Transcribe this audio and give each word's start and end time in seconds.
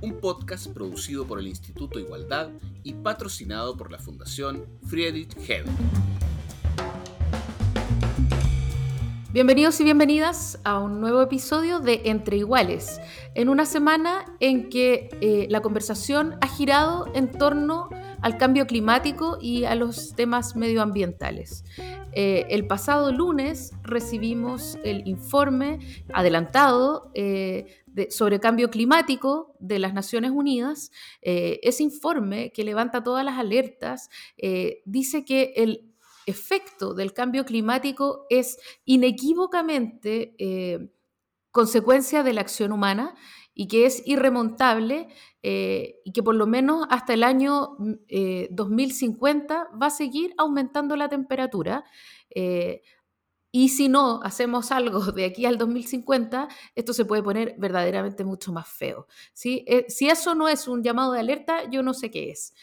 Un 0.00 0.20
podcast 0.20 0.68
producido 0.72 1.26
por 1.26 1.40
el 1.40 1.48
Instituto 1.48 1.98
Igualdad 1.98 2.50
y 2.84 2.92
patrocinado 2.92 3.76
por 3.76 3.90
la 3.90 3.98
Fundación 3.98 4.64
Friedrich 4.86 5.36
Hebel. 5.36 5.66
Bienvenidos 9.32 9.80
y 9.80 9.84
bienvenidas 9.84 10.60
a 10.62 10.78
un 10.78 11.00
nuevo 11.00 11.20
episodio 11.20 11.80
de 11.80 12.02
Entre 12.04 12.36
Iguales, 12.36 13.00
en 13.34 13.48
una 13.48 13.66
semana 13.66 14.24
en 14.38 14.68
que 14.70 15.10
eh, 15.20 15.48
la 15.50 15.62
conversación 15.62 16.36
ha 16.40 16.46
girado 16.46 17.10
en 17.14 17.32
torno 17.32 17.88
al 18.20 18.38
cambio 18.38 18.68
climático 18.68 19.38
y 19.40 19.64
a 19.64 19.74
los 19.74 20.14
temas 20.14 20.54
medioambientales. 20.54 21.64
Eh, 22.12 22.46
el 22.50 22.66
pasado 22.66 23.12
lunes 23.12 23.72
recibimos 23.82 24.78
el 24.82 25.06
informe 25.06 25.80
adelantado 26.12 27.10
eh, 27.14 27.82
sobre 28.10 28.40
cambio 28.40 28.70
climático 28.70 29.56
de 29.58 29.78
las 29.78 29.94
Naciones 29.94 30.30
Unidas. 30.30 30.90
Eh, 31.22 31.60
ese 31.62 31.82
informe 31.82 32.52
que 32.52 32.64
levanta 32.64 33.02
todas 33.02 33.24
las 33.24 33.38
alertas 33.38 34.08
dice 34.84 35.24
que 35.24 35.52
el 35.56 35.92
efecto 36.26 36.94
del 36.94 37.12
cambio 37.12 37.44
climático 37.44 38.26
es 38.30 38.58
inequívocamente 38.84 40.36
consecuencia 41.50 42.22
de 42.22 42.32
la 42.32 42.42
acción 42.42 42.72
humana 42.72 43.14
y 43.52 43.66
que 43.66 43.86
es 43.86 44.06
irremontable 44.06 45.08
eh, 45.42 45.96
y 46.04 46.12
que 46.12 46.22
por 46.22 46.36
lo 46.36 46.46
menos 46.46 46.86
hasta 46.90 47.14
el 47.14 47.24
año 47.24 47.76
2050 48.50 49.54
mm, 49.54 49.60
eh, 49.60 49.78
va 49.82 49.86
a 49.86 49.90
seguir 49.90 50.32
aumentando 50.38 50.94
la 50.94 51.08
temperatura. 51.08 51.84
Eh, 52.30 52.82
y 53.50 53.70
si 53.70 53.88
no 53.88 54.20
hacemos 54.22 54.72
algo 54.72 55.00
de 55.12 55.24
aquí 55.24 55.46
al 55.46 55.58
2050, 55.58 56.48
esto 56.74 56.92
se 56.92 57.04
puede 57.04 57.22
poner 57.22 57.54
verdaderamente 57.58 58.24
mucho 58.24 58.52
más 58.52 58.68
feo. 58.68 59.06
¿sí? 59.32 59.64
si 59.88 60.08
eso 60.08 60.34
no 60.34 60.48
es 60.48 60.68
un 60.68 60.82
llamado 60.82 61.12
de 61.12 61.20
alerta, 61.20 61.68
yo 61.70 61.82
no 61.82 61.94
sé 61.94 62.10
qué 62.10 62.30
es. 62.30 62.54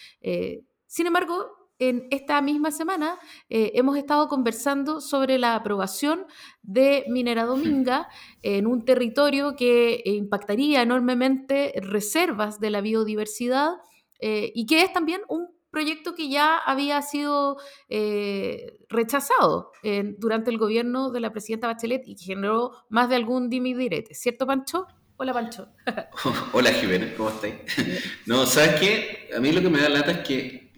sin 0.88 1.08
embargo, 1.08 1.66
en 1.80 2.08
esta 2.10 2.42
misma 2.42 2.72
semana 2.72 3.20
eh, 3.50 3.74
hemos 3.76 3.98
estado 3.98 4.28
conversando 4.28 5.02
sobre 5.02 5.38
la 5.38 5.56
aprobación 5.56 6.26
de 6.62 7.04
Minera 7.10 7.46
Dominga 7.46 8.08
en 8.42 8.68
un 8.68 8.86
territorio 8.86 9.56
que 9.56 10.02
impactaría 10.06 10.82
enormemente 10.82 11.74
reservas 11.82 12.60
de 12.60 12.70
la 12.70 12.82
biodiversidad 12.82 13.74
eh, 14.20 14.52
y 14.56 14.66
que 14.66 14.84
es 14.84 14.94
también 14.94 15.22
un 15.28 15.55
proyecto 15.76 16.16
que 16.16 16.30
ya 16.30 16.58
había 16.58 17.02
sido 17.02 17.58
eh, 17.90 18.78
rechazado 18.88 19.74
durante 20.18 20.50
el 20.50 20.58
gobierno 20.58 21.12
de 21.12 21.20
la 21.20 21.34
presidenta 21.34 21.68
Bachelet 21.68 22.08
y 22.08 22.16
generó 22.16 22.72
más 22.88 23.10
de 23.10 23.18
algún 23.18 23.50
dimidirete, 23.50 24.16
¿cierto, 24.16 24.48
Pancho? 24.48 24.88
Hola, 25.18 25.34
Pancho. 25.34 25.68
Hola, 26.54 26.72
Jiménez, 26.72 27.14
¿cómo 27.18 27.28
estás? 27.28 27.52
No, 28.26 28.46
¿sabes 28.46 28.80
qué? 28.80 29.30
A 29.36 29.42
mí 29.42 29.52
lo 29.52 29.62
que 29.62 29.70
me 29.70 29.82
da 29.82 29.90
lata 29.90 30.12
es 30.12 30.20
que 30.20 30.72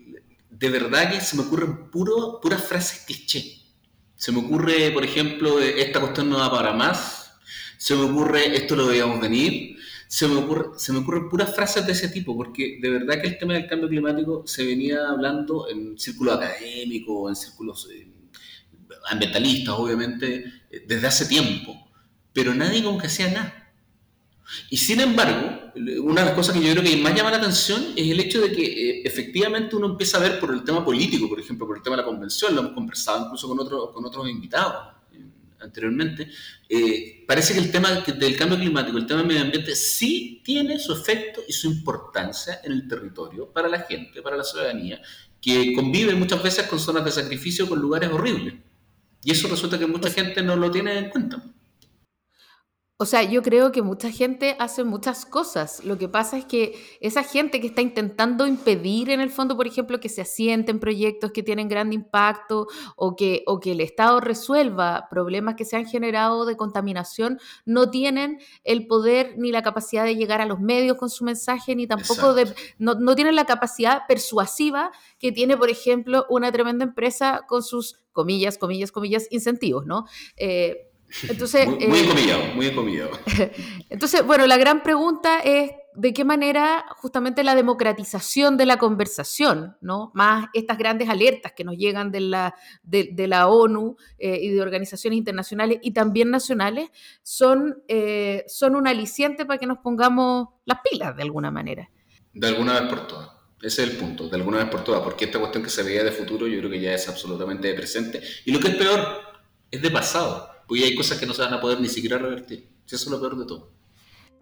de 0.50 0.70
verdad 0.72 1.12
que 1.12 1.22
se 1.22 1.38
me 1.38 1.44
ocurren 1.44 1.92
puro, 1.92 2.40
puras 2.42 2.64
frases 2.64 3.04
cliché. 3.06 3.44
Se 4.16 4.32
me 4.32 4.40
ocurre, 4.40 4.90
por 4.90 5.06
ejemplo, 5.06 5.60
esta 5.60 6.00
cuestión 6.00 6.28
no 6.32 6.40
da 6.40 6.50
para 6.50 6.74
más. 6.74 7.36
Se 7.78 7.96
me 7.96 8.02
ocurre, 8.02 8.58
esto 8.58 8.76
lo 8.76 8.88
debíamos 8.88 9.22
venir. 9.22 9.77
Se 10.08 10.28
me, 10.28 10.36
ocurre, 10.36 10.78
se 10.78 10.94
me 10.94 11.00
ocurren 11.00 11.30
puras 11.30 11.54
frases 11.54 11.86
de 11.86 11.92
ese 11.92 12.08
tipo, 12.10 12.36
porque 12.36 12.80
de 12.82 12.90
verdad 12.90 13.22
que 13.22 13.28
el 13.28 13.38
tema 13.38 13.54
del 13.54 13.68
cambio 13.68 13.90
climático 13.90 14.44
se 14.46 14.66
venía 14.66 15.10
hablando 15.10 15.68
en 15.70 15.98
círculos 15.98 16.38
académicos, 16.38 17.30
en 17.30 17.36
círculos 17.36 17.90
eh, 17.92 18.10
ambientalistas, 19.10 19.76
obviamente, 19.78 20.46
eh, 20.72 20.86
desde 20.88 21.08
hace 21.08 21.26
tiempo, 21.26 21.90
pero 22.32 22.54
nadie 22.54 22.84
como 22.84 22.98
que 22.98 23.08
hacía 23.08 23.30
nada. 23.32 23.74
Y 24.70 24.78
sin 24.78 25.02
embargo, 25.02 25.74
una 26.04 26.22
de 26.22 26.28
las 26.28 26.36
cosas 26.36 26.56
que 26.56 26.64
yo 26.64 26.72
creo 26.72 26.84
que 26.84 26.96
más 26.98 27.14
llama 27.14 27.32
la 27.32 27.38
atención 27.38 27.88
es 27.98 28.10
el 28.10 28.20
hecho 28.22 28.40
de 28.40 28.52
que 28.54 28.64
eh, 28.64 29.02
efectivamente 29.04 29.76
uno 29.76 29.88
empieza 29.88 30.18
a 30.18 30.22
ver 30.22 30.40
por 30.40 30.54
el 30.54 30.64
tema 30.64 30.86
político, 30.86 31.28
por 31.28 31.40
ejemplo, 31.40 31.68
por 31.68 31.76
el 31.78 31.84
tema 31.84 31.98
de 31.98 32.04
la 32.04 32.08
convención, 32.08 32.56
lo 32.56 32.62
hemos 32.62 32.74
conversado 32.74 33.26
incluso 33.26 33.48
con, 33.50 33.60
otros 33.60 33.92
con 33.92 34.06
otros 34.06 34.30
invitados 34.30 34.97
anteriormente, 35.68 36.30
eh, 36.68 37.24
parece 37.28 37.54
que 37.54 37.60
el 37.60 37.72
tema 37.72 37.92
del 37.92 38.38
cambio 38.38 38.58
climático, 38.58 38.98
el 38.98 39.06
tema 39.06 39.20
del 39.20 39.28
medio 39.28 39.42
ambiente, 39.42 39.76
sí 39.76 40.42
tiene 40.44 40.80
su 40.80 40.94
efecto 40.94 41.42
y 41.48 41.54
su 41.54 41.68
importancia 41.68 42.60
en 42.64 42.72
el 42.72 42.88
territorio 42.88 43.52
para 43.52 43.68
la 43.68 43.82
gente, 43.82 44.22
para 44.22 44.38
la 44.38 44.44
ciudadanía, 44.44 45.02
que 45.42 45.74
convive 45.74 46.16
muchas 46.16 46.42
veces 46.42 46.68
con 46.68 46.80
zonas 46.80 47.06
de 47.06 47.12
sacrificio, 47.12 47.70
con 47.70 47.80
lugares 47.80 48.10
horribles. 48.10 48.56
Y 49.24 49.32
eso 49.32 49.48
resulta 49.48 49.78
que 49.78 49.88
mucha 49.88 50.10
gente 50.10 50.42
no 50.42 50.56
lo 50.56 50.72
tiene 50.72 50.98
en 50.98 51.10
cuenta. 51.10 51.44
O 53.00 53.06
sea, 53.06 53.22
yo 53.22 53.44
creo 53.44 53.72
que 53.72 53.84
mucha 53.84 54.10
gente 54.10 54.56
hace 54.58 54.84
muchas 54.84 55.24
cosas. 55.24 55.86
Lo 55.86 56.00
que 56.00 56.10
pasa 56.10 56.36
es 56.36 56.46
que 56.46 56.84
esa 57.00 57.22
gente 57.24 57.62
que 57.62 57.68
está 57.68 57.82
intentando 57.82 58.48
impedir, 58.48 59.12
en 59.12 59.22
el 59.22 59.30
fondo, 59.30 59.56
por 59.56 59.68
ejemplo, 59.68 60.00
que 60.00 60.10
se 60.10 60.22
asienten 60.22 60.80
proyectos 60.80 61.32
que 61.32 61.44
tienen 61.44 61.70
gran 61.70 61.94
impacto 61.94 62.66
o 62.96 63.16
que, 63.16 63.44
o 63.46 63.60
que 63.60 63.74
el 63.74 63.82
Estado 63.82 64.20
resuelva 64.20 65.10
problemas 65.12 65.54
que 65.54 65.64
se 65.64 65.76
han 65.76 65.86
generado 65.86 66.48
de 66.48 66.58
contaminación, 66.58 67.40
no 67.66 67.92
tienen 67.92 68.40
el 68.64 68.88
poder 68.88 69.36
ni 69.38 69.52
la 69.52 69.62
capacidad 69.62 70.04
de 70.04 70.16
llegar 70.16 70.42
a 70.42 70.48
los 70.48 70.60
medios 70.60 70.98
con 70.98 71.12
su 71.12 71.24
mensaje, 71.24 71.76
ni 71.76 71.86
tampoco 71.86 72.34
de, 72.34 72.52
no, 72.80 72.96
no, 72.96 73.14
tienen 73.14 73.36
la 73.36 73.46
capacidad 73.46 74.08
persuasiva 74.08 74.92
que 75.20 75.32
tiene, 75.32 75.56
por 75.56 75.70
ejemplo, 75.70 76.26
una 76.30 76.52
tremenda 76.52 76.84
empresa 76.84 77.46
con 77.48 77.62
sus 77.62 78.00
comillas, 78.12 78.58
comillas, 78.58 78.92
comillas, 78.92 79.28
incentivos, 79.30 79.86
¿no? 79.86 80.06
Eh, 80.36 80.87
entonces, 81.30 81.68
muy, 81.68 81.78
muy 81.78 82.00
eh, 82.00 82.52
muy 82.56 82.68
encomillado. 82.68 83.12
Entonces, 83.90 84.26
bueno, 84.26 84.46
la 84.46 84.58
gran 84.58 84.84
pregunta 84.84 85.40
es 85.40 85.72
de 85.96 86.14
qué 86.14 86.24
manera 86.24 86.86
justamente 86.98 87.44
la 87.44 87.56
democratización 87.56 88.58
de 88.58 88.66
la 88.66 88.78
conversación, 88.78 89.78
¿no? 89.82 90.12
Más 90.14 90.48
estas 90.54 90.78
grandes 90.78 91.10
alertas 91.10 91.54
que 91.54 91.64
nos 91.64 91.76
llegan 91.76 92.12
de 92.12 92.20
la, 92.20 92.56
de, 92.84 93.28
la 93.28 93.48
ONU 93.48 93.96
eh, 94.20 94.38
y 94.42 94.50
de 94.50 94.62
organizaciones 94.62 95.18
internacionales 95.18 95.80
y 95.82 95.92
también 95.92 96.30
nacionales, 96.30 96.90
son, 97.24 97.82
eh, 97.88 98.44
son 98.48 98.76
un 98.76 98.88
aliciente 98.88 99.46
para 99.46 99.58
que 99.58 99.66
nos 99.66 99.80
pongamos 99.80 100.50
las 100.66 100.80
pilas 100.88 101.16
de 101.16 101.24
alguna 101.24 101.50
manera. 101.50 101.90
De 102.34 102.48
alguna 102.48 102.80
vez 102.80 102.90
por 102.90 103.08
todas. 103.08 103.30
Ese 103.60 103.84
es 103.84 103.90
el 103.90 103.98
punto, 103.98 104.30
de 104.30 104.36
alguna 104.36 104.60
vez 104.60 104.68
por 104.68 104.84
todas, 104.84 105.02
porque 105.02 105.26
esta 105.26 105.40
cuestión 105.40 105.64
que 105.64 105.72
se 105.72 105.82
veía 105.82 106.04
de 106.04 106.12
futuro 106.12 106.46
yo 106.46 106.60
creo 106.60 106.70
que 106.70 106.80
ya 106.80 106.94
es 106.94 107.10
absolutamente 107.10 107.70
de 107.70 107.74
presente. 107.74 108.22
Y 108.46 108.52
lo 108.52 108.60
que 108.60 108.68
es 108.68 108.76
peor, 108.76 109.00
es 109.72 109.82
de 109.82 109.90
pasado 109.90 110.57
porque 110.68 110.84
hay 110.84 110.96
cosas 110.96 111.18
que 111.18 111.26
no 111.26 111.34
se 111.34 111.42
van 111.42 111.54
a 111.54 111.62
poder 111.62 111.80
ni 111.80 111.90
siquiera 111.90 112.18
revertir. 112.18 112.68
Eso 112.86 112.96
es 112.96 113.08
lo 113.08 113.20
peor 113.20 113.38
de 113.38 113.46
todo. 113.46 113.77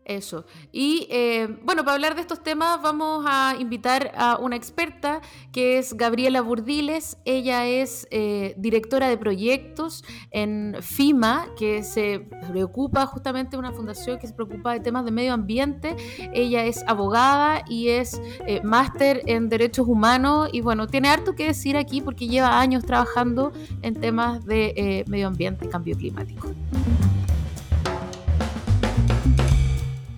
Eso. 0.06 0.46
Y 0.72 1.08
eh, 1.10 1.48
bueno, 1.64 1.84
para 1.84 1.96
hablar 1.96 2.14
de 2.14 2.22
estos 2.22 2.44
temas 2.44 2.80
vamos 2.80 3.26
a 3.28 3.56
invitar 3.60 4.12
a 4.16 4.38
una 4.38 4.56
experta 4.56 5.20
que 5.52 5.80
es 5.80 5.96
Gabriela 5.96 6.42
Burdiles. 6.42 7.18
Ella 7.26 7.66
es 7.66 8.08
eh, 8.12 8.54
directora 8.56 9.10
de 9.10 9.18
proyectos 9.18 10.04
en 10.30 10.78
FIMA, 10.80 11.48
que 11.58 11.82
se 11.84 12.20
preocupa 12.48 13.08
justamente 13.08 13.58
una 13.58 13.72
fundación 13.72 14.20
que 14.20 14.28
se 14.28 14.34
preocupa 14.34 14.74
de 14.74 14.80
temas 14.80 15.06
de 15.06 15.12
medio 15.12 15.34
ambiente. 15.34 15.96
Ella 16.36 16.66
es 16.66 16.84
abogada 16.86 17.64
y 17.68 17.88
es 17.88 18.22
eh, 18.46 18.62
máster 18.64 19.24
en 19.26 19.50
derechos 19.50 19.88
humanos 19.88 20.50
y 20.54 20.62
bueno, 20.62 20.86
tiene 20.86 21.10
harto 21.10 21.34
que 21.34 21.48
decir 21.48 21.78
aquí 21.78 22.02
porque 22.02 22.28
lleva 22.28 22.60
años 22.60 22.86
trabajando 22.86 23.54
en 23.82 24.00
temas 24.00 24.46
de 24.46 25.04
medio 25.08 25.26
ambiente 25.26 25.68
cambio 25.68 25.98
climático. 25.98 26.50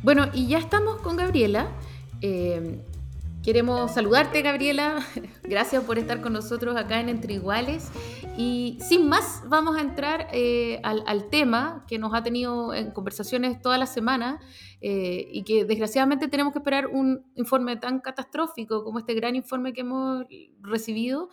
Bueno, 0.08 0.28
y 0.34 0.48
ya 0.48 0.58
estamos 0.58 1.02
con 1.02 1.18
Gabriela. 1.18 1.68
Eh, 2.22 2.82
queremos 3.44 3.94
saludarte, 3.94 4.42
Gabriela. 4.42 5.06
Gracias 5.44 5.84
por 5.84 6.00
estar 6.00 6.22
con 6.22 6.32
nosotros 6.32 6.78
acá 6.78 7.02
en 7.02 7.10
Entre 7.10 7.34
Iguales. 7.34 7.90
Y 8.38 8.78
sin 8.80 9.10
más, 9.10 9.44
vamos 9.50 9.76
a 9.76 9.82
entrar 9.82 10.30
eh, 10.32 10.80
al, 10.84 11.28
tema 11.30 11.84
que 11.90 12.00
nos 12.00 12.14
ha 12.14 12.24
tenido 12.24 12.74
en 12.74 12.92
conversaciones 12.92 13.62
toda 13.62 13.78
la 13.78 13.86
semana 13.86 14.40
eh, 14.80 15.28
y 15.30 15.44
que 15.44 15.66
desgraciadamente 15.66 16.30
tenemos 16.30 16.54
que 16.54 16.60
esperar 16.60 16.88
un 16.88 17.30
informe 17.36 17.76
tan 17.76 18.00
catastrófico 18.00 18.86
como 18.86 19.00
este 19.00 19.14
gran 19.14 19.36
informe 19.36 19.74
que 19.74 19.82
hemos 19.82 20.24
recibido 20.62 21.32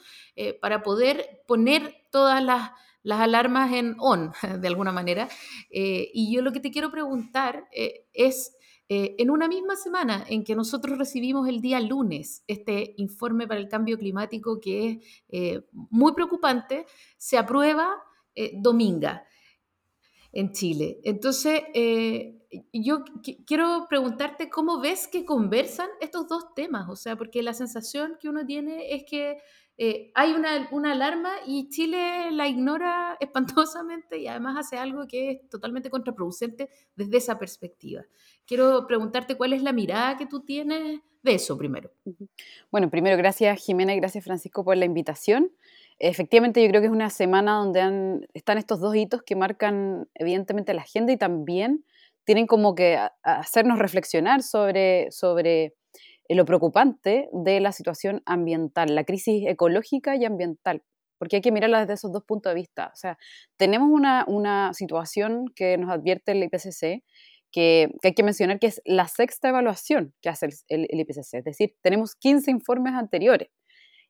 para 0.60 0.82
poder 0.82 1.44
poner 1.46 1.94
todas 2.10 2.42
las 2.42 2.72
las 3.04 3.20
alarmas 3.20 3.70
en 3.74 3.96
on, 3.98 4.32
de 4.60 4.66
alguna 4.66 4.90
manera. 4.90 5.28
y 5.70 6.34
yo 6.34 6.40
lo 6.40 6.52
que 6.52 6.60
te 6.60 6.70
quiero 6.70 6.90
preguntar 6.90 7.68
es 8.14 8.56
Eh, 8.88 9.16
en 9.18 9.30
una 9.30 9.48
misma 9.48 9.76
semana 9.76 10.26
en 10.28 10.44
que 10.44 10.54
nosotros 10.54 10.98
recibimos 10.98 11.48
el 11.48 11.62
día 11.62 11.80
lunes 11.80 12.44
este 12.46 12.94
informe 12.98 13.48
para 13.48 13.58
el 13.58 13.68
cambio 13.68 13.98
climático 13.98 14.60
que 14.60 14.90
es 14.90 15.22
eh, 15.30 15.62
muy 15.72 16.12
preocupante, 16.12 16.84
se 17.16 17.38
aprueba 17.38 17.96
eh, 18.34 18.52
Dominga 18.56 19.24
en 20.32 20.52
Chile. 20.52 21.00
Entonces, 21.04 21.62
yo 22.72 23.04
quiero 23.46 23.86
preguntarte 23.88 24.50
cómo 24.50 24.80
ves 24.80 25.08
que 25.08 25.24
conversan 25.24 25.88
estos 26.00 26.28
dos 26.28 26.54
temas, 26.54 26.88
o 26.88 26.96
sea, 26.96 27.16
porque 27.16 27.42
la 27.42 27.54
sensación 27.54 28.16
que 28.20 28.28
uno 28.28 28.44
tiene 28.44 28.94
es 28.94 29.04
que 29.08 29.38
eh, 29.76 30.12
hay 30.14 30.32
una, 30.32 30.68
una, 30.70 30.92
alarma 30.92 31.32
y 31.46 31.68
Chile 31.68 32.30
la 32.30 32.46
ignora 32.46 33.16
espantosamente 33.20 34.18
y 34.18 34.28
además 34.28 34.56
hace 34.58 34.78
algo 34.78 35.06
que 35.08 35.30
es 35.30 35.48
totalmente 35.48 35.90
contraproducente 35.90 36.70
desde 36.94 37.16
esa 37.16 37.38
perspectiva. 37.38 38.02
Quiero 38.46 38.86
preguntarte 38.86 39.36
cuál 39.36 39.52
es 39.52 39.62
la 39.62 39.72
mirada 39.72 40.16
que 40.16 40.26
tú 40.26 40.40
tienes 40.40 41.00
de 41.22 41.34
eso 41.34 41.56
primero. 41.56 41.90
Bueno, 42.70 42.90
primero 42.90 43.16
gracias 43.16 43.64
Jimena 43.64 43.94
y 43.94 43.96
gracias 43.96 44.24
Francisco 44.24 44.64
por 44.64 44.76
la 44.76 44.84
invitación. 44.84 45.50
Efectivamente, 45.98 46.62
yo 46.62 46.68
creo 46.68 46.80
que 46.80 46.88
es 46.88 46.92
una 46.92 47.08
semana 47.08 47.54
donde 47.54 48.26
están 48.34 48.58
estos 48.58 48.80
dos 48.80 48.94
hitos 48.94 49.22
que 49.22 49.36
marcan 49.36 50.08
evidentemente 50.14 50.74
la 50.74 50.82
agenda 50.82 51.12
y 51.12 51.16
también 51.16 51.84
tienen 52.24 52.46
como 52.46 52.74
que 52.74 52.98
hacernos 53.22 53.78
reflexionar 53.78 54.42
sobre, 54.42 55.10
sobre 55.10 55.74
lo 56.28 56.44
preocupante 56.44 57.28
de 57.32 57.60
la 57.60 57.72
situación 57.72 58.22
ambiental, 58.26 58.94
la 58.94 59.04
crisis 59.04 59.44
ecológica 59.46 60.16
y 60.16 60.24
ambiental, 60.24 60.82
porque 61.18 61.36
hay 61.36 61.42
que 61.42 61.52
mirarla 61.52 61.80
desde 61.80 61.94
esos 61.94 62.12
dos 62.12 62.24
puntos 62.24 62.50
de 62.50 62.54
vista. 62.54 62.90
O 62.92 62.96
sea, 62.96 63.18
tenemos 63.56 63.88
una, 63.90 64.24
una 64.26 64.72
situación 64.74 65.46
que 65.54 65.76
nos 65.78 65.90
advierte 65.90 66.32
el 66.32 66.42
IPCC, 66.42 67.04
que, 67.54 67.88
hay 68.02 68.14
que 68.14 68.24
mencionar 68.24 68.58
que 68.58 68.66
es 68.66 68.82
la 68.84 69.06
sexta 69.06 69.48
evaluación 69.50 70.12
que 70.20 70.28
hace 70.28 70.46
el, 70.68 70.88
el, 70.90 71.00
IPCC, 71.00 71.34
es 71.34 71.44
decir, 71.44 71.76
tenemos 71.82 72.16
15 72.16 72.50
informes 72.50 72.94
anteriores. 72.94 73.48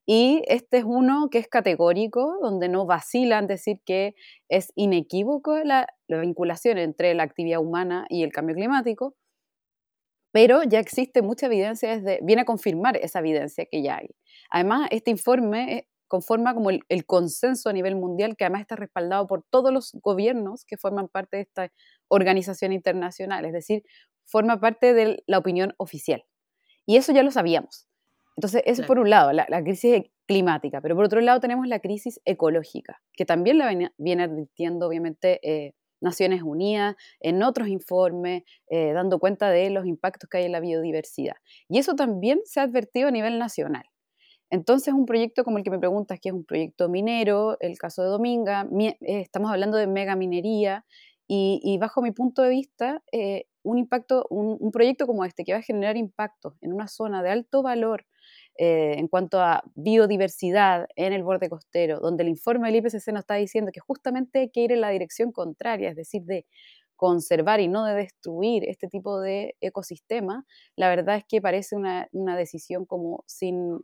Y 0.06 0.42
este 0.48 0.78
es 0.78 0.84
uno 0.84 1.28
que 1.30 1.38
es 1.38 1.48
categórico, 1.48 2.38
donde 2.42 2.68
no 2.68 2.86
vacila 2.86 3.38
en 3.38 3.46
decir 3.46 3.80
que 3.84 4.14
es 4.48 4.72
inequívoco 4.76 5.58
la, 5.58 5.86
la 6.08 6.20
vinculación 6.20 6.78
entre 6.78 7.14
la 7.14 7.22
actividad 7.22 7.60
humana 7.60 8.06
y 8.08 8.22
el 8.22 8.32
cambio 8.32 8.54
climático, 8.54 9.14
pero 10.32 10.62
ya 10.62 10.80
existe 10.80 11.20
mucha 11.20 11.46
evidencia, 11.46 11.96
desde, 11.96 12.20
viene 12.22 12.42
a 12.42 12.44
confirmar 12.46 12.96
esa 12.96 13.18
evidencia 13.18 13.66
que 13.70 13.82
ya 13.82 13.98
hay. 13.98 14.08
Además, 14.50 14.88
este 14.90 15.10
informe 15.10 15.86
conforma 16.14 16.54
como 16.54 16.70
el, 16.70 17.06
consenso 17.06 17.68
a 17.68 17.72
nivel 17.72 17.96
mundial, 17.96 18.36
que 18.36 18.44
además 18.44 18.60
está 18.60 18.76
respaldado 18.76 19.26
por 19.26 19.42
todos 19.50 19.72
los 19.72 19.90
gobiernos 20.00 20.64
que 20.64 20.76
forman 20.76 21.08
parte 21.08 21.38
de 21.38 21.42
esta 21.42 21.72
organización 22.06 22.72
internacional, 22.72 23.44
es 23.44 23.52
decir, 23.52 23.82
forma 24.24 24.60
parte 24.60 24.94
de 24.94 25.24
la 25.26 25.38
opinión 25.38 25.74
oficial. 25.76 26.22
Y 26.86 26.98
eso 26.98 27.10
ya 27.12 27.24
lo 27.24 27.32
sabíamos. 27.32 27.88
Entonces, 28.36 28.62
eso 28.64 28.86
por 28.86 29.00
un 29.00 29.10
lado, 29.10 29.32
la, 29.32 29.62
crisis 29.64 30.04
climática, 30.28 30.80
pero 30.80 30.94
por 30.94 31.04
otro 31.04 31.20
lado 31.20 31.40
tenemos 31.40 31.66
la 31.66 31.80
crisis 31.80 32.20
ecológica, 32.24 33.02
que 33.14 33.24
también 33.24 33.58
la 33.58 33.90
viene, 33.98 34.22
advirtiendo, 34.22 34.86
obviamente, 34.86 35.40
eh, 35.42 35.74
Naciones 36.00 36.44
Unidas, 36.44 36.94
en 37.18 37.42
otros 37.42 37.66
informes, 37.66 38.44
eh, 38.68 38.92
dando 38.92 39.18
cuenta 39.18 39.50
de 39.50 39.68
los 39.70 39.84
impactos 39.84 40.30
que 40.30 40.38
hay 40.38 40.44
en 40.44 40.52
la 40.52 40.60
biodiversidad. 40.60 41.34
Y 41.68 41.78
eso 41.78 41.96
también 41.96 42.38
se 42.44 42.60
ha 42.60 42.62
advertido 42.62 43.08
a 43.08 43.10
nivel 43.10 43.40
nacional. 43.40 43.84
Entonces, 44.50 44.94
un 44.94 45.06
proyecto 45.06 45.44
como 45.44 45.58
el 45.58 45.64
que 45.64 45.70
me 45.70 45.78
preguntas, 45.78 46.20
que 46.20 46.28
es 46.28 46.34
un 46.34 46.44
proyecto 46.44 46.88
minero, 46.88 47.56
el 47.60 47.78
caso 47.78 48.02
de 48.02 48.08
Dominga, 48.08 48.68
eh, 48.80 48.96
estamos 49.00 49.50
hablando 49.50 49.76
de 49.76 49.86
megaminería, 49.86 50.84
y, 51.26 51.60
y 51.62 51.78
bajo 51.78 52.02
mi 52.02 52.12
punto 52.12 52.42
de 52.42 52.50
vista, 52.50 53.02
eh, 53.12 53.46
un 53.64 53.78
impacto, 53.78 54.26
un, 54.30 54.70
proyecto 54.70 55.06
como 55.06 55.24
este 55.24 55.44
que 55.44 55.52
va 55.52 55.58
a 55.58 55.62
generar 55.62 55.96
impacto 55.96 56.56
en 56.60 56.72
una 56.72 56.86
zona 56.86 57.22
de 57.22 57.30
alto 57.30 57.62
valor 57.62 58.06
eh, 58.58 58.96
en 58.98 59.08
cuanto 59.08 59.40
a 59.40 59.64
biodiversidad 59.74 60.86
en 60.96 61.12
el 61.12 61.24
borde 61.24 61.48
costero, 61.48 61.98
donde 61.98 62.22
el 62.22 62.28
informe 62.28 62.70
del 62.70 62.76
IPCC 62.76 63.08
nos 63.08 63.20
está 63.20 63.34
diciendo 63.36 63.72
que 63.72 63.80
justamente 63.80 64.40
hay 64.40 64.50
que 64.50 64.60
ir 64.60 64.72
en 64.72 64.82
la 64.82 64.90
dirección 64.90 65.32
contraria, 65.32 65.90
es 65.90 65.96
decir, 65.96 66.22
de 66.24 66.46
conservar 66.94 67.60
y 67.60 67.68
no 67.68 67.84
de 67.84 67.94
destruir 67.94 68.64
este 68.68 68.86
tipo 68.88 69.20
de 69.20 69.56
ecosistema, 69.60 70.44
la 70.76 70.88
verdad 70.88 71.16
es 71.16 71.24
que 71.26 71.40
parece 71.40 71.74
una, 71.74 72.08
decisión 72.36 72.84
como 72.84 73.24
sin, 73.26 73.78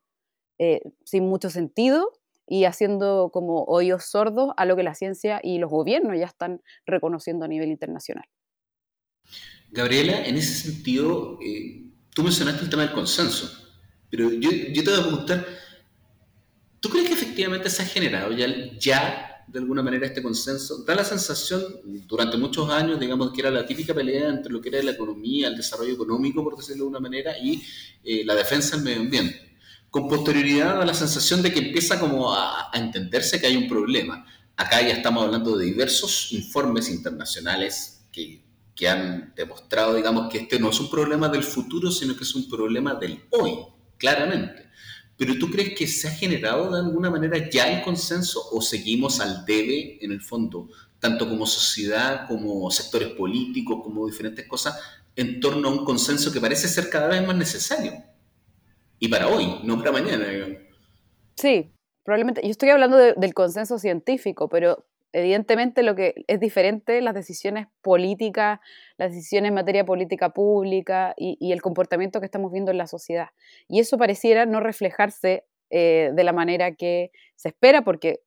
eh, 0.62 0.82
sin 1.06 1.26
mucho 1.26 1.48
sentido 1.48 2.12
y 2.46 2.66
haciendo 2.66 3.30
como 3.32 3.64
oídos 3.64 4.04
sordos 4.04 4.52
a 4.58 4.66
lo 4.66 4.76
que 4.76 4.82
la 4.82 4.94
ciencia 4.94 5.40
y 5.42 5.56
los 5.56 5.70
gobiernos 5.70 6.18
ya 6.18 6.26
están 6.26 6.60
reconociendo 6.84 7.46
a 7.46 7.48
nivel 7.48 7.70
internacional. 7.70 8.26
Gabriela, 9.70 10.26
en 10.26 10.36
ese 10.36 10.70
sentido, 10.70 11.38
eh, 11.40 11.86
tú 12.12 12.22
mencionaste 12.22 12.64
el 12.64 12.68
tema 12.68 12.82
del 12.82 12.92
consenso. 12.92 13.50
Pero 14.10 14.30
yo, 14.32 14.50
te 14.50 14.82
voy 14.82 15.00
a 15.00 15.06
preguntar, 15.06 15.46
¿tú 16.78 16.90
crees 16.90 17.08
que 17.08 17.14
efectivamente 17.14 17.70
se 17.70 17.80
ha 17.80 17.86
generado 17.86 18.30
ya, 18.32 18.46
ya 18.78 19.46
de 19.48 19.60
alguna 19.60 19.82
manera 19.82 20.04
este 20.04 20.22
consenso? 20.22 20.84
Da 20.84 20.94
la 20.94 21.04
sensación, 21.04 21.62
durante 22.06 22.36
muchos 22.36 22.68
años, 22.68 23.00
digamos, 23.00 23.32
que 23.32 23.40
era 23.40 23.50
la 23.50 23.64
típica 23.64 23.94
pelea 23.94 24.28
entre 24.28 24.52
lo 24.52 24.60
que 24.60 24.68
era 24.68 24.82
la 24.82 24.90
economía, 24.90 25.48
el 25.48 25.56
desarrollo 25.56 25.94
económico, 25.94 26.44
por 26.44 26.54
decirlo 26.54 26.84
de 26.84 26.88
alguna 26.88 27.00
manera, 27.00 27.38
y 27.38 27.62
eh, 28.04 28.26
la 28.26 28.34
defensa 28.34 28.76
del 28.76 28.84
medio 28.84 29.00
ambiente. 29.00 29.49
Con 29.90 30.08
posterioridad 30.08 30.78
da 30.78 30.84
la 30.84 30.94
sensación 30.94 31.42
de 31.42 31.52
que 31.52 31.58
empieza 31.60 31.98
como 31.98 32.32
a, 32.32 32.70
entenderse 32.74 33.40
que 33.40 33.46
hay 33.46 33.56
un 33.56 33.68
problema. 33.68 34.24
Acá 34.56 34.80
ya 34.82 34.94
estamos 34.94 35.24
hablando 35.24 35.56
de 35.56 35.66
diversos 35.66 36.32
informes 36.32 36.88
internacionales 36.88 38.02
que 38.12 38.42
que 38.80 38.88
han 38.88 39.34
demostrado, 39.36 39.94
digamos, 39.94 40.32
que 40.32 40.38
este 40.38 40.58
no 40.58 40.70
es 40.70 40.80
un 40.80 40.88
problema 40.88 41.28
del 41.28 41.42
futuro, 41.42 41.90
sino 41.90 42.16
que 42.16 42.24
es 42.24 42.34
un 42.34 42.48
problema 42.48 42.94
del 42.94 43.22
hoy 43.28 43.58
claramente. 43.98 44.70
Pero 45.18 45.38
¿tú 45.38 45.50
crees 45.50 45.74
que 45.76 45.86
se 45.86 46.08
ha 46.08 46.12
generado 46.12 46.72
de 46.72 46.78
alguna 46.78 47.10
manera 47.10 47.50
ya 47.50 47.70
el 47.70 47.82
consenso 47.82 48.42
o 48.52 48.62
seguimos 48.62 49.20
al 49.20 49.44
debe 49.44 50.02
en 50.02 50.12
el 50.12 50.22
fondo, 50.22 50.70
tanto 50.98 51.28
como 51.28 51.44
sociedad, 51.44 52.26
como 52.26 52.70
sectores 52.70 53.10
políticos, 53.10 53.80
como 53.84 54.06
diferentes 54.06 54.48
cosas, 54.48 54.74
en 55.14 55.40
torno 55.40 55.68
a 55.68 55.72
un 55.72 55.84
consenso 55.84 56.32
que 56.32 56.40
parece 56.40 56.66
ser 56.66 56.88
cada 56.88 57.08
vez 57.08 57.26
más 57.26 57.36
necesario? 57.36 57.92
Y 59.00 59.08
para 59.08 59.26
hoy, 59.26 59.60
no 59.64 59.78
para 59.78 59.90
mañana. 59.90 60.26
Sí, 61.34 61.72
probablemente. 62.04 62.42
Yo 62.42 62.50
estoy 62.50 62.68
hablando 62.68 62.96
del 62.96 63.34
consenso 63.34 63.78
científico, 63.78 64.48
pero 64.48 64.84
Evidentemente 65.12 65.82
lo 65.82 65.96
que 65.96 66.24
es 66.28 66.38
diferente 66.38 67.00
las 67.00 67.14
decisiones 67.14 67.66
políticas, 67.82 68.60
las 68.96 69.10
decisiones 69.10 69.48
en 69.48 69.54
materia 69.54 69.84
política 69.84 70.30
pública 70.30 71.14
y, 71.16 71.52
el 71.52 71.62
comportamiento 71.62 72.20
que 72.20 72.26
estamos 72.26 72.52
viendo 72.52 72.70
en 72.70 72.78
la 72.78 72.86
sociedad. 72.86 73.28
Y 73.66 73.80
eso 73.80 73.98
pareciera 73.98 74.46
no 74.46 74.60
reflejarse 74.60 75.44
eh, 75.70 76.12
de 76.14 76.24
la 76.24 76.32
manera 76.32 76.74
que 76.76 77.10
se 77.34 77.48
espera 77.48 77.82
porque, 77.82 78.20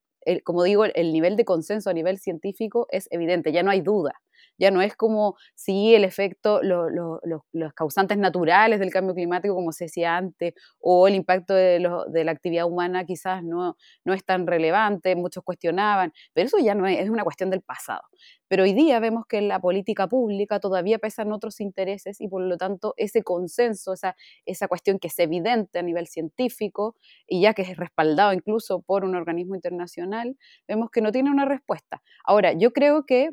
como 0.44 0.64
digo, 0.64 0.84
el 0.84 1.14
nivel 1.14 1.38
de 1.38 1.46
consenso 1.46 1.90
a 1.90 1.94
nivel 1.94 2.18
científico 2.20 2.88
es 2.92 3.08
evidente, 3.12 3.54
ya 3.54 3.64
no 3.64 3.72
hay 3.72 3.80
duda. 3.80 4.22
Ya 4.58 4.72
no 4.72 4.82
es 4.82 4.96
como 4.96 5.36
si 5.56 5.96
el 5.96 6.04
efecto, 6.04 6.62
los 6.64 7.74
causantes 7.74 8.18
naturales 8.18 8.80
del 8.80 8.92
cambio 8.92 9.14
climático, 9.16 9.56
como 9.56 9.72
se 9.72 9.86
decía 9.86 10.18
antes, 10.18 10.54
o 10.80 11.08
el 11.08 11.16
impacto 11.16 11.54
de, 11.54 11.80
la 11.80 12.32
actividad 12.32 12.66
humana 12.66 13.06
quizás 13.06 13.44
no, 13.44 13.78
no 14.06 14.14
es 14.14 14.24
tan 14.24 14.48
relevante, 14.48 15.16
muchos 15.16 15.44
cuestionaban, 15.44 16.14
pero 16.34 16.48
eso 16.48 16.58
ya 16.60 16.76
no 16.76 16.88
es, 16.88 17.00
es 17.00 17.10
una 17.10 17.24
cuestión 17.24 17.50
del 17.50 17.62
pasado. 17.62 18.02
Pero 18.48 18.64
hoy 18.64 18.74
día 18.74 19.00
vemos 19.00 19.26
que 19.26 19.40
en 19.40 19.48
la 19.48 19.60
política 19.60 20.08
pública 20.08 20.60
todavía 20.60 21.00
pesan 21.00 21.32
otros 21.32 21.60
intereses 21.60 22.22
y 22.22 22.28
por 22.28 22.44
lo 22.44 22.58
tanto 22.58 22.94
ese 22.98 23.24
consenso, 23.24 23.94
esa, 23.94 24.16
esa 24.46 24.68
cuestión 24.68 25.00
que 25.00 25.08
es 25.08 25.18
evidente 25.18 25.80
a 25.80 25.82
nivel 25.82 26.06
científico 26.08 26.96
y 27.28 27.42
ya 27.42 27.54
que 27.54 27.64
es 27.64 27.76
respaldado 27.78 28.32
incluso 28.34 28.82
por 28.82 29.06
un 29.06 29.16
organismo 29.16 29.56
internacional, 29.56 30.38
vemos 30.68 30.92
que 30.92 31.02
no 31.02 31.12
tiene 31.12 31.32
una 31.32 31.46
respuesta. 31.46 32.04
Ahora, 32.24 32.54
yo 32.54 32.74
creo 32.74 33.06
que 33.06 33.32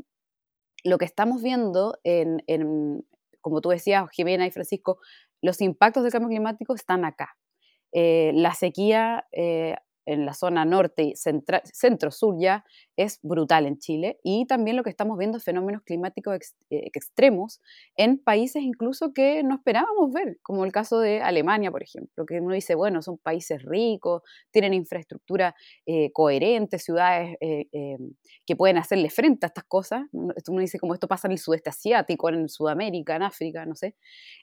lo 0.85 0.99
que 0.99 1.05
estamos 1.05 1.43
viendo 1.43 1.99
en, 2.05 2.43
como 3.41 3.61
tú 3.61 3.71
decías, 3.71 4.09
Jimena 4.13 4.47
y 4.47 4.51
Francisco, 4.51 4.99
los 5.43 5.61
impactos 5.61 6.03
del 6.03 6.13
cambio 6.13 6.29
climático 6.29 6.75
están 6.75 7.05
acá. 7.05 7.37
Eh, 7.93 8.33
la 8.35 8.55
sequía 8.55 9.27
eh, 9.33 9.77
en 10.11 10.27
la 10.27 10.35
zona 10.35 10.65
norte 10.65 11.13
centro-sur 11.15 12.37
ya 12.39 12.65
es 12.97 13.21
brutal 13.23 13.67
en 13.67 13.79
Chile 13.79 14.19
y 14.25 14.47
también 14.47 14.77
lo 14.77 14.83
que 14.83 14.91
estamos 14.91 15.17
viendo 15.17 15.39
es 15.39 15.45
fenómenos 15.45 15.83
climáticos 15.83 16.37
eh, 16.71 16.91
extremos 16.93 17.61
en 17.97 18.19
países 18.19 18.63
incluso 18.63 19.13
que 19.15 19.43
no 19.45 19.55
esperábamos 19.55 20.13
ver, 20.13 20.39
como 20.43 20.65
el 20.65 20.73
caso 20.73 20.99
de 20.99 21.21
Alemania, 21.21 21.71
por 21.71 21.83
ejemplo, 21.83 22.27
que 22.27 22.41
uno 22.41 22.55
dice, 22.55 22.75
bueno, 22.75 23.03
son 23.03 23.19
países 23.19 23.63
ricos, 23.63 24.23
tienen 24.51 24.75
infraestructura 24.75 25.55
eh, 25.87 26.11
coherente, 26.13 26.79
ciudades 26.79 27.37
eh, 27.41 27.69
que 28.47 28.57
pueden 28.57 28.79
hacerle 28.79 29.11
frente 29.11 29.47
a 29.47 29.49
estas 29.49 29.65
cosas. 29.65 30.03
Uno 30.13 30.61
dice, 30.61 30.79
como 30.79 30.95
esto 30.95 31.09
pasa 31.09 31.29
en 31.29 31.33
el 31.33 31.39
sudeste 31.39 31.71
asiático, 31.71 32.29
en 32.29 32.49
Sudamérica, 32.49 33.17
en 33.17 33.23
África, 33.23 33.65
no 33.65 33.75
sé, 33.75 33.97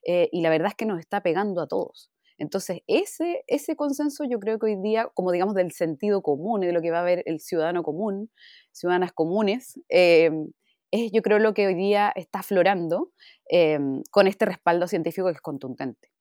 y 0.04 0.42
la 0.42 0.50
verdad 0.50 0.70
es 0.70 0.76
que 0.76 0.86
nos 0.86 1.00
está 1.00 1.22
pegando 1.22 1.62
a 1.62 1.68
todos. 1.68 2.10
Entonces, 2.38 2.82
ese, 2.88 3.44
ese 3.48 3.76
consenso 3.76 4.24
yo 4.24 4.40
creo 4.40 4.60
que 4.60 4.68
hoy 4.68 4.76
día, 4.82 5.10
como 5.14 5.32
digamos 5.32 5.56
del 5.56 5.72
sentido 5.72 6.22
común 6.22 6.62
de 6.62 6.72
lo 6.72 6.82
que 6.82 6.92
va 6.92 7.00
a 7.02 7.04
ver 7.04 7.24
el 7.26 7.40
ciudadano 7.40 7.84
común, 7.84 8.30
ciudadanas 8.72 9.12
comunes, 9.14 9.80
eh, 9.90 10.32
es 10.92 11.12
yo 11.12 11.22
creo 11.22 11.40
lo 11.40 11.54
que 11.54 11.68
hoy 11.68 11.76
día 11.76 12.12
está 12.16 12.40
aflorando 12.40 13.12
em, 13.50 14.04
con 14.12 14.28
este 14.28 14.46
respaldo 14.46 14.88
científico 14.88 15.28
que 15.28 15.34
es 15.34 15.42
contundente. 15.42 16.12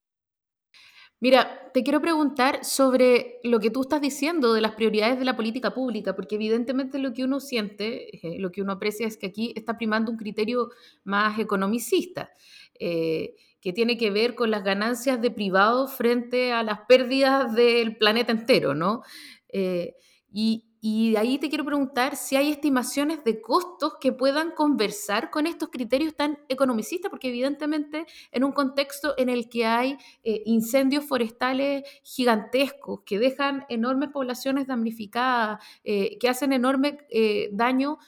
Mira, 1.19 1.71
te 1.73 1.83
quiero 1.83 2.03
preguntar 2.03 2.63
sobre 2.63 3.41
lo 3.43 3.59
que 3.59 3.71
tú 3.71 3.83
estás 3.83 4.03
diciendo 4.03 4.53
de 4.53 4.61
las 4.61 4.73
prioridades 4.73 5.19
de 5.19 5.25
la 5.25 5.35
política 5.35 5.73
pública, 5.73 6.15
porque 6.15 6.35
evidentemente 6.35 6.99
lo 6.99 7.15
que 7.15 7.25
uno 7.25 7.41
siente, 7.41 8.15
eh, 8.27 8.39
lo 8.39 8.53
que 8.53 8.61
uno 8.61 8.73
aprecia 8.73 9.07
es 9.07 9.17
que 9.17 9.27
aquí 9.29 9.55
está 9.57 9.79
primando 9.79 10.11
un 10.13 10.19
criterio 10.19 10.69
más 11.05 11.39
economicista, 11.39 12.33
eh, 12.79 13.35
que 13.67 13.73
tiene 13.73 13.99
que 13.99 14.13
ver 14.13 14.37
con 14.37 14.53
las 14.53 14.63
ganancias 14.63 15.21
de 15.21 15.33
privados 15.33 15.93
frente 15.93 16.53
a 16.53 16.63
las 16.63 16.83
pérdidas 16.83 17.53
del 17.53 17.97
planeta 17.97 18.31
entero, 18.31 18.77
¿no? 18.77 19.03
Eh, 19.49 19.97
y, 20.33 20.67
y 20.81 21.17
ahí 21.17 21.39
te 21.39 21.49
quiero 21.49 21.65
preguntar 21.65 22.15
si 22.15 22.37
hay 22.37 22.53
estimaciones 22.53 23.25
de 23.25 23.41
costos 23.41 23.95
que 24.01 24.13
puedan 24.13 24.53
conversar 24.53 25.31
con 25.33 25.49
estos 25.49 25.71
criterios 25.71 26.15
tan 26.15 26.39
economicistas, 26.49 27.11
porque 27.11 27.27
evidentemente 27.27 28.07
en 28.31 28.45
un 28.45 28.53
contexto 28.53 29.15
en 29.19 29.31
el 29.31 29.49
que 29.49 29.67
hay 29.67 29.99
eh, 30.23 30.45
incendios 30.47 31.05
forestales 31.05 31.83
gigantescos 32.05 33.01
que 33.05 33.19
dejan 33.19 33.65
enormes 33.69 34.11
poblaciones 34.11 34.69
damnificadas, 34.69 35.61
eh, 35.83 36.19
que 36.19 36.29
hacen 36.29 36.53
enorme 36.53 36.99
eh, 37.11 37.49
daño 37.51 37.99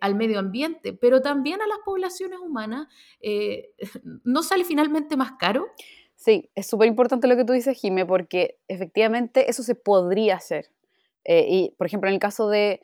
al 0.00 0.14
medio 0.14 0.38
ambiente, 0.38 0.92
pero 0.92 1.20
también 1.20 1.60
a 1.60 1.66
las 1.66 1.78
poblaciones 1.84 2.38
humanas, 2.38 2.86
¿no 4.24 4.42
sale 4.42 4.64
finalmente 4.64 5.16
más 5.16 5.32
caro? 5.38 5.66
Sí, 6.18 6.50
es 6.54 6.66
súper 6.66 6.88
importante 6.88 7.28
lo 7.28 7.36
que 7.36 7.44
tú 7.44 7.52
dices, 7.52 7.78
Jime, 7.78 8.04
porque 8.04 8.58
efectivamente 8.66 9.48
eso 9.48 9.62
se 9.62 9.74
podría 9.76 10.34
hacer 10.34 10.66
eh, 11.24 11.46
y, 11.46 11.74
por 11.76 11.86
ejemplo, 11.86 12.08
en 12.08 12.14
el 12.14 12.20
caso 12.20 12.48
de, 12.48 12.80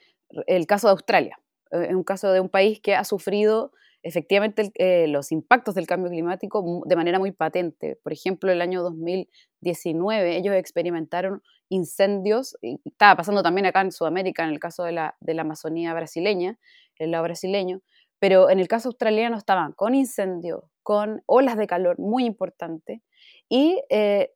el 0.47 0.67
caso 0.67 0.87
de 0.87 0.93
Australia, 0.93 1.41
eh, 1.71 1.87
en 1.89 1.97
un 1.97 2.05
caso 2.05 2.31
de 2.31 2.41
un 2.41 2.51
país 2.51 2.79
que 2.79 2.95
ha 2.95 3.05
sufrido 3.05 3.73
efectivamente 4.05 4.71
eh, 4.75 5.09
los 5.09 5.33
impactos 5.33 5.75
del 5.75 5.87
cambio 5.87 6.11
climático 6.11 6.83
de 6.87 6.95
manera 6.95 7.19
muy 7.19 7.33
patente. 7.33 7.99
Por 8.03 8.13
ejemplo, 8.13 8.53
el 8.53 8.61
año 8.61 8.83
2019 8.83 10.37
ellos 10.37 10.55
experimentaron 10.55 11.43
incendios, 11.71 12.57
estaba 12.85 13.17
pasando 13.17 13.43
también 13.43 13.67
acá 13.67 13.81
en 13.81 13.91
Sudamérica, 13.91 14.45
en 14.45 14.51
el 14.51 14.61
caso 14.61 14.85
de 14.85 14.93
la, 14.93 15.17
de 15.21 15.35
la 15.35 15.43
Amazonía 15.43 15.95
brasileña, 15.95 16.59
el 16.99 17.11
lado 17.11 17.25
brasileño, 17.25 17.81
pero 18.21 18.51
en 18.51 18.61
el 18.61 18.69
caso 18.69 18.91
australiano 18.91 19.37
estaban 19.37 19.73
con 19.73 19.95
incendios, 19.95 20.63
con 20.83 21.23
olas 21.27 21.57
de 21.57 21.67
calor 21.67 21.99
muy 21.99 22.27
importantes, 22.27 23.01
y 23.49 23.81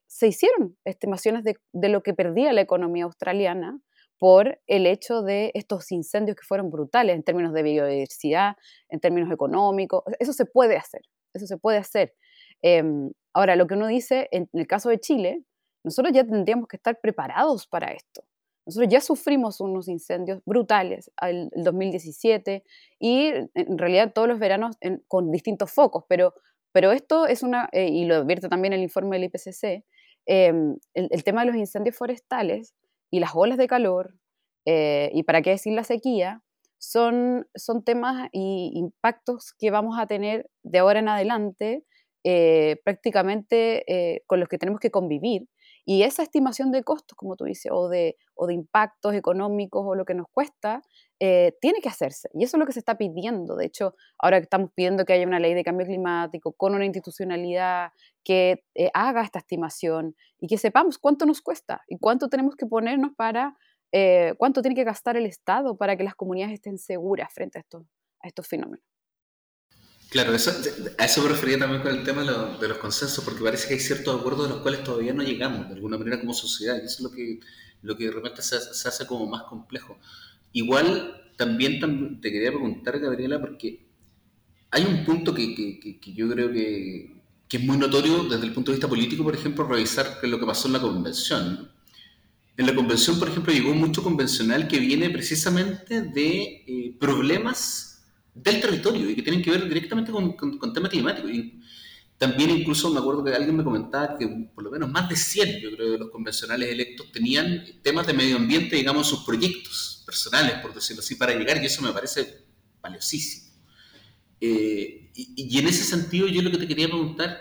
se 0.06 0.26
hicieron 0.26 0.76
estimaciones 0.84 1.44
de, 1.44 1.56
de, 1.72 1.88
lo 1.88 2.02
que 2.02 2.14
perdía 2.14 2.52
la 2.52 2.60
economía 2.60 3.04
australiana 3.04 3.80
por 4.18 4.60
el 4.66 4.86
hecho 4.86 5.22
de 5.22 5.50
estos 5.54 5.92
incendios 5.92 6.36
que 6.36 6.44
fueron 6.44 6.70
brutales 6.70 7.14
en 7.14 7.22
términos 7.22 7.52
de 7.52 7.62
biodiversidad, 7.62 8.56
en 8.88 9.00
términos 9.00 9.32
económicos. 9.32 10.02
Eso 10.18 10.32
se 10.32 10.44
puede 10.44 10.76
hacer, 10.76 11.02
eso 11.34 11.46
se 11.46 11.56
puede 11.56 11.78
hacer. 11.78 12.14
Em, 12.62 13.10
ahora, 13.32 13.56
lo 13.56 13.66
que 13.66 13.74
uno 13.74 13.86
dice, 13.86 14.28
en 14.32 14.48
el 14.52 14.66
caso 14.66 14.88
de 14.88 14.98
Chile, 14.98 15.44
nosotros 15.84 16.12
ya 16.12 16.24
tendríamos 16.24 16.68
que 16.68 16.76
estar 16.76 17.00
preparados 17.00 17.66
para 17.66 17.92
esto. 17.92 18.24
Nosotros 18.66 18.92
ya 18.92 19.00
sufrimos 19.00 19.60
unos 19.60 19.88
incendios 19.88 20.42
brutales 20.44 21.10
el, 21.22 21.48
2017 21.56 22.62
y 22.98 23.28
en 23.54 23.78
realidad 23.78 24.12
todos 24.12 24.28
los 24.28 24.38
veranos 24.38 24.76
con 25.06 25.30
distintos 25.30 25.70
focos, 25.70 26.04
pero, 26.06 26.34
pero 26.70 26.92
esto 26.92 27.26
es 27.26 27.42
una, 27.42 27.70
eh, 27.72 27.88
y 27.88 28.04
lo 28.04 28.16
advierte 28.16 28.50
también 28.50 28.74
el 28.74 28.82
informe 28.82 29.16
del 29.16 29.24
IPCC, 29.24 29.86
em, 30.26 30.76
el, 30.92 31.24
tema 31.24 31.40
de 31.40 31.46
los 31.46 31.56
incendios 31.56 31.96
forestales 31.96 32.74
y 33.10 33.20
las 33.20 33.32
olas 33.34 33.58
de 33.58 33.68
calor, 33.68 34.14
eh, 34.64 35.10
y 35.14 35.22
para 35.22 35.42
qué 35.42 35.50
decir 35.50 35.72
la 35.72 35.84
sequía, 35.84 36.42
son, 36.78 37.48
son 37.54 37.82
temas 37.82 38.28
y 38.32 38.72
impactos 38.74 39.52
que 39.58 39.70
vamos 39.70 39.98
a 39.98 40.06
tener 40.06 40.48
de 40.62 40.78
ahora 40.78 41.00
en 41.00 41.08
adelante 41.08 41.84
eh, 42.24 42.80
prácticamente 42.84 43.84
eh, 43.92 44.22
con 44.26 44.40
los 44.40 44.48
que 44.48 44.58
tenemos 44.58 44.80
que 44.80 44.90
convivir. 44.90 45.48
Y 45.84 46.02
esa 46.02 46.22
estimación 46.22 46.70
de 46.72 46.82
costos, 46.84 47.16
como 47.16 47.36
tú 47.36 47.44
dices, 47.44 47.72
o 47.72 47.88
de, 47.88 48.16
o 48.34 48.46
de 48.46 48.54
impactos 48.54 49.14
económicos 49.14 49.82
o 49.86 49.94
lo 49.94 50.04
que 50.04 50.14
nos 50.14 50.26
cuesta, 50.30 50.82
tiene 51.18 51.80
que 51.82 51.88
hacerse. 51.88 52.30
Y 52.34 52.44
eso 52.44 52.56
es 52.56 52.60
lo 52.60 52.66
que 52.66 52.72
se 52.72 52.78
está 52.78 52.96
pidiendo. 52.96 53.56
De 53.56 53.66
hecho, 53.66 53.94
ahora 54.18 54.38
estamos 54.38 54.70
pidiendo 54.72 55.04
que 55.04 55.14
haya 55.14 55.26
una 55.26 55.40
ley 55.40 55.54
de 55.54 55.64
cambio 55.64 55.86
climático 55.86 56.52
con 56.52 56.74
una 56.74 56.84
institucionalidad 56.84 57.90
que 58.28 58.62
eh, 58.74 58.90
haga 58.92 59.22
esta 59.22 59.38
estimación 59.38 60.14
y 60.38 60.48
que 60.48 60.58
sepamos 60.58 60.98
cuánto 60.98 61.24
nos 61.24 61.40
cuesta 61.40 61.82
y 61.88 61.96
cuánto 61.96 62.28
tenemos 62.28 62.56
que 62.56 62.66
ponernos 62.66 63.12
para, 63.16 63.56
eh, 63.90 64.34
cuánto 64.36 64.60
tiene 64.60 64.74
que 64.74 64.84
gastar 64.84 65.16
el 65.16 65.24
Estado 65.24 65.78
para 65.78 65.96
que 65.96 66.04
las 66.04 66.14
comunidades 66.14 66.52
estén 66.52 66.76
seguras 66.76 67.32
frente 67.32 67.56
a 67.56 67.62
estos, 67.62 67.86
a 68.20 68.28
estos 68.28 68.46
fenómenos. 68.46 68.84
Claro, 70.10 70.34
eso, 70.34 70.52
a 70.98 71.04
eso 71.06 71.22
me 71.22 71.30
refería 71.30 71.58
también 71.58 71.80
con 71.80 71.94
el 71.94 72.04
tema 72.04 72.22
de, 72.22 72.68
los 72.68 72.78
consensos, 72.78 73.24
porque 73.24 73.42
parece 73.42 73.66
que 73.68 73.74
hay 73.74 73.80
ciertos 73.80 74.20
acuerdos 74.20 74.46
de 74.46 74.54
los 74.54 74.62
cuales 74.62 74.84
todavía 74.84 75.14
no 75.14 75.22
llegamos, 75.22 75.68
de 75.68 75.74
alguna 75.76 75.96
manera 75.96 76.20
como 76.20 76.34
sociedad, 76.34 76.76
y 76.76 76.84
eso 76.84 76.96
es 76.96 77.00
lo 77.00 77.10
que, 77.10 77.40
lo 77.80 77.96
que 77.96 78.04
de 78.04 78.10
repente 78.10 78.42
se, 78.42 78.56
hace 78.56 79.06
como 79.06 79.26
más 79.26 79.44
complejo. 79.44 79.98
Igual, 80.52 81.32
también, 81.36 82.20
te 82.20 82.32
quería 82.32 82.50
preguntar, 82.50 82.98
Gabriela, 82.98 83.40
porque 83.40 83.86
hay 84.70 84.84
un 84.84 85.04
punto 85.04 85.34
que, 85.34 85.54
que, 85.54 85.98
que 86.00 86.12
yo 86.12 86.28
creo 86.28 86.52
que, 86.52 87.18
que 87.48 87.56
es 87.56 87.64
muy 87.64 87.78
notorio 87.78 88.24
desde 88.24 88.46
el 88.46 88.52
punto 88.52 88.70
de 88.70 88.76
vista 88.76 88.88
político, 88.88 89.24
por 89.24 89.34
ejemplo, 89.34 89.64
revisar 89.64 90.18
lo 90.22 90.38
que 90.38 90.46
pasó 90.46 90.68
en 90.68 90.74
la 90.74 90.80
convención. 90.80 91.70
En 92.56 92.66
la 92.66 92.74
convención, 92.74 93.18
por 93.18 93.28
ejemplo, 93.28 93.52
llegó 93.52 93.72
mucho 93.74 94.02
convencional 94.02 94.68
que 94.68 94.78
viene 94.78 95.08
precisamente 95.10 96.02
de 96.02 96.64
eh, 96.66 96.96
problemas 96.98 98.04
del 98.34 98.60
territorio 98.60 99.08
y 99.08 99.14
que 99.14 99.22
tienen 99.22 99.42
que 99.42 99.50
ver 99.50 99.66
directamente 99.66 100.12
con, 100.12 100.32
con, 100.32 100.72
temas 100.72 100.90
climáticos. 100.90 101.30
Y 101.30 101.60
también 102.18 102.50
incluso 102.50 102.92
me 102.92 102.98
acuerdo 102.98 103.24
que 103.24 103.32
alguien 103.32 103.56
me 103.56 103.64
comentaba 103.64 104.18
que 104.18 104.28
por 104.54 104.64
lo 104.64 104.70
menos 104.70 104.90
más 104.90 105.08
de 105.08 105.16
100, 105.16 105.60
yo 105.60 105.70
creo, 105.70 105.92
de 105.92 105.98
los 105.98 106.10
convencionales 106.10 106.68
electos 106.68 107.10
tenían 107.12 107.64
temas 107.80 108.06
de 108.06 108.12
medio 108.12 108.36
ambiente, 108.36 108.76
digamos, 108.76 109.06
sus 109.06 109.24
proyectos 109.24 109.97
personales, 110.08 110.54
por 110.62 110.72
decirlo 110.72 111.02
así, 111.02 111.16
para 111.16 111.34
llegar, 111.34 111.62
y 111.62 111.66
eso 111.66 111.82
me 111.82 111.92
parece 111.92 112.46
valiosísimo. 112.80 113.52
Eh, 114.40 115.10
y, 115.14 115.58
en 115.58 115.68
ese 115.68 115.84
sentido 115.84 116.28
yo 116.28 116.40
lo 116.40 116.50
que 116.50 116.56
te 116.56 116.66
quería 116.66 116.86
preguntar, 116.86 117.40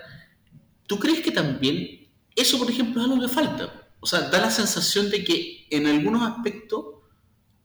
¿tú 0.86 0.98
crees 0.98 1.20
que 1.20 1.30
también 1.30 2.08
eso, 2.36 2.58
por 2.58 2.70
ejemplo, 2.70 3.00
es 3.00 3.08
algo 3.10 3.26
que 3.26 3.32
falta? 3.32 3.88
O 4.00 4.06
sea, 4.06 4.20
da 4.28 4.38
la 4.38 4.50
sensación 4.50 5.08
de 5.08 5.24
que 5.24 5.66
en 5.70 5.86
algunos 5.86 6.22
aspectos 6.30 6.84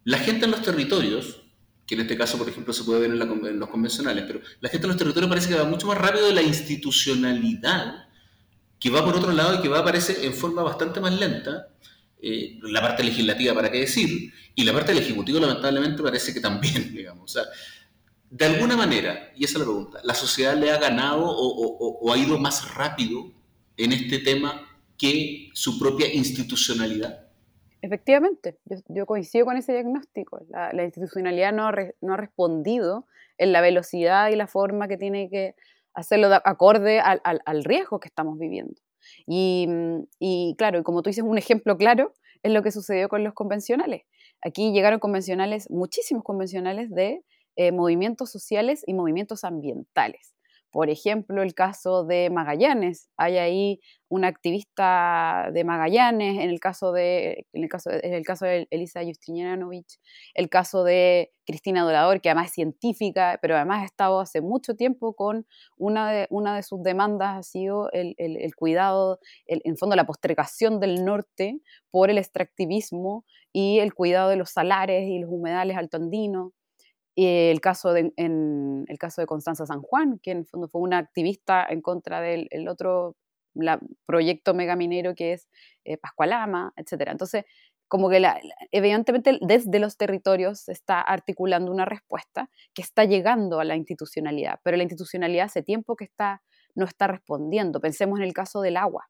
la 0.05 0.19
gente 0.19 0.45
en 0.45 0.51
los 0.51 0.61
territorios, 0.61 1.41
que 1.85 1.95
en 1.95 2.01
este 2.01 2.17
caso, 2.17 2.37
por 2.37 2.47
ejemplo, 2.47 2.71
se 2.71 2.85
puede 2.85 3.01
ver 3.01 3.11
en, 3.11 3.59
los 3.59 3.69
convencionales, 3.69 4.23
pero 4.25 4.39
la 4.61 4.69
gente 4.69 4.85
en 4.85 4.89
los 4.89 4.97
territorios 4.97 5.29
parece 5.29 5.49
que 5.49 5.55
va 5.55 5.65
mucho 5.65 5.87
más 5.87 5.97
rápido 5.97 6.27
de 6.27 6.33
la 6.33 6.41
institucionalidad, 6.41 8.07
que 8.79 8.89
va 8.89 9.03
por 9.03 9.17
otro 9.17 9.33
lado 9.33 9.55
y 9.55 9.61
que 9.61 9.67
va, 9.67 9.79
aparece 9.79 10.25
en 10.25 10.33
forma 10.33 10.63
bastante 10.63 11.01
más 11.01 11.13
lenta, 11.19 11.67
eh, 12.25 12.57
la 12.63 12.81
parte 12.81 13.03
legislativa, 13.03 13.53
para 13.53 13.69
qué 13.69 13.81
decir, 13.81 14.31
y 14.55 14.63
la 14.63 14.71
parte 14.71 14.93
del 14.93 15.03
ejecutivo, 15.03 15.41
lamentablemente, 15.41 16.01
parece 16.01 16.33
que 16.33 16.39
también, 16.39 16.93
digamos. 16.95 17.23
O 17.23 17.27
sea, 17.27 17.43
de 18.29 18.45
alguna 18.45 18.77
manera, 18.77 19.31
y 19.35 19.43
esa 19.43 19.55
es 19.55 19.59
la 19.59 19.65
pregunta, 19.65 19.99
¿la 20.05 20.13
sociedad 20.13 20.55
le 20.55 20.71
ha 20.71 20.79
ganado 20.79 21.25
o, 21.25 22.13
ha 22.13 22.17
ido 22.17 22.39
más 22.39 22.73
rápido 22.75 23.31
en 23.75 23.91
este 23.91 24.19
tema 24.19 24.61
que 24.97 25.49
su 25.53 25.77
propia 25.77 26.11
institucionalidad? 26.13 27.27
Efectivamente, 27.81 28.57
yo, 28.87 29.05
coincido 29.05 29.45
con 29.45 29.57
ese 29.57 29.73
diagnóstico. 29.73 30.39
La, 30.49 30.83
institucionalidad 30.83 31.51
no, 31.51 31.67
ha 31.67 32.17
respondido 32.17 33.05
en 33.37 33.51
la 33.51 33.59
velocidad 33.59 34.29
y 34.29 34.37
la 34.37 34.47
forma 34.47 34.87
que 34.87 34.95
tiene 34.95 35.29
que 35.29 35.55
hacerlo 35.93 36.29
acorde 36.45 37.01
al, 37.01 37.63
riesgo 37.65 37.99
que 37.99 38.07
estamos 38.07 38.39
viviendo. 38.39 38.81
Y, 39.27 39.67
y, 40.19 40.55
claro, 40.57 40.83
como 40.83 41.01
tú 41.01 41.09
dices, 41.09 41.23
un 41.23 41.37
ejemplo 41.37 41.77
claro 41.77 42.13
es 42.43 42.51
lo 42.51 42.61
que 42.61 42.71
sucedió 42.71 43.09
con 43.09 43.23
los 43.23 43.33
convencionales. 43.33 44.03
Aquí 44.41 44.71
llegaron 44.73 44.99
convencionales, 44.99 45.69
muchísimos 45.69 46.23
convencionales 46.23 46.89
de 46.89 47.23
eh, 47.55 47.71
movimientos 47.71 48.31
sociales 48.31 48.83
y 48.85 48.93
movimientos 48.93 49.43
ambientales. 49.43 50.32
Por 50.73 50.89
ejemplo, 50.89 51.43
el 51.43 51.53
caso 51.53 52.03
de 52.03 52.31
Magallanes. 52.31 53.07
Hay 53.15 53.37
ahí 53.37 53.79
una 54.09 54.27
activista 54.27 55.51
de 55.53 55.63
Magallanes, 55.63 56.41
en 56.43 56.49
el 56.49 56.59
caso 56.59 56.91
de, 56.91 57.45
en 57.53 57.63
el 57.63 57.69
caso, 57.69 57.91
en 57.91 58.15
el 58.15 58.25
caso 58.25 58.45
de 58.45 58.67
Elisa 58.71 59.03
Justinianovich, 59.03 59.99
el 60.33 60.49
caso 60.49 60.83
de 60.83 61.31
Cristina 61.45 61.83
Dorador, 61.83 62.21
que 62.21 62.29
además 62.29 62.47
es 62.47 62.53
científica, 62.53 63.37
pero 63.39 63.55
además 63.55 63.83
ha 63.83 63.85
estado 63.85 64.19
hace 64.19 64.41
mucho 64.41 64.75
tiempo 64.75 65.13
con 65.13 65.45
una 65.77 66.11
de, 66.11 66.27
una 66.31 66.55
de 66.55 66.63
sus 66.63 66.81
demandas 66.81 67.37
ha 67.37 67.43
sido 67.43 67.91
el, 67.91 68.15
el, 68.17 68.55
cuidado, 68.55 69.19
el, 69.45 69.61
en 69.65 69.77
fondo 69.77 69.95
la 69.95 70.07
postergación 70.07 70.79
del 70.79 71.05
norte 71.05 71.59
por 71.91 72.09
el 72.09 72.17
extractivismo 72.17 73.25
y 73.51 73.77
el 73.77 73.93
cuidado 73.93 74.29
de 74.29 74.37
los 74.37 74.49
salares 74.49 75.07
y 75.07 75.19
los 75.19 75.29
humedales 75.29 75.77
altoandinos. 75.77 76.51
Y 77.15 77.25
el 77.25 77.61
caso 77.61 77.93
de, 77.93 78.11
en 78.17 78.85
el 78.87 78.97
caso 78.97 79.21
de 79.21 79.27
Constanza 79.27 79.65
San 79.65 79.81
Juan, 79.81 80.19
que 80.19 80.31
en 80.31 80.39
el 80.39 80.45
fondo 80.45 80.67
fue 80.67 80.81
una 80.81 80.97
activista 80.97 81.65
en 81.69 81.81
contra 81.81 82.21
del 82.21 82.67
otro 82.67 83.15
proyecto 84.05 84.53
megaminero 84.53 85.13
que 85.15 85.33
es 85.33 85.47
eh, 85.85 85.97
Pascualama, 85.97 86.73
etc. 86.75 87.09
Entonces, 87.11 87.45
como 87.87 88.09
que 88.09 88.25
evidentemente 88.71 89.37
desde 89.41 89.77
los 89.77 89.97
territorios 89.97 90.61
se 90.61 90.71
está 90.71 90.99
articulando 90.99 91.71
una 91.71 91.85
respuesta 91.85 92.49
que 92.73 92.81
está 92.81 93.05
llegando 93.05 93.59
a 93.59 93.65
la 93.65 93.75
institucionalidad, 93.75 94.59
pero 94.63 94.77
la 94.77 94.83
institucionalidad 94.83 95.45
hace 95.45 95.61
tiempo 95.61 95.95
que 95.95 96.05
está, 96.05 96.41
no 96.73 96.85
está 96.85 97.05
respondiendo. 97.05 97.79
Pensemos 97.79 98.19
en 98.19 98.25
el 98.25 98.33
caso 98.33 98.61
del 98.61 98.77
agua. 98.77 99.09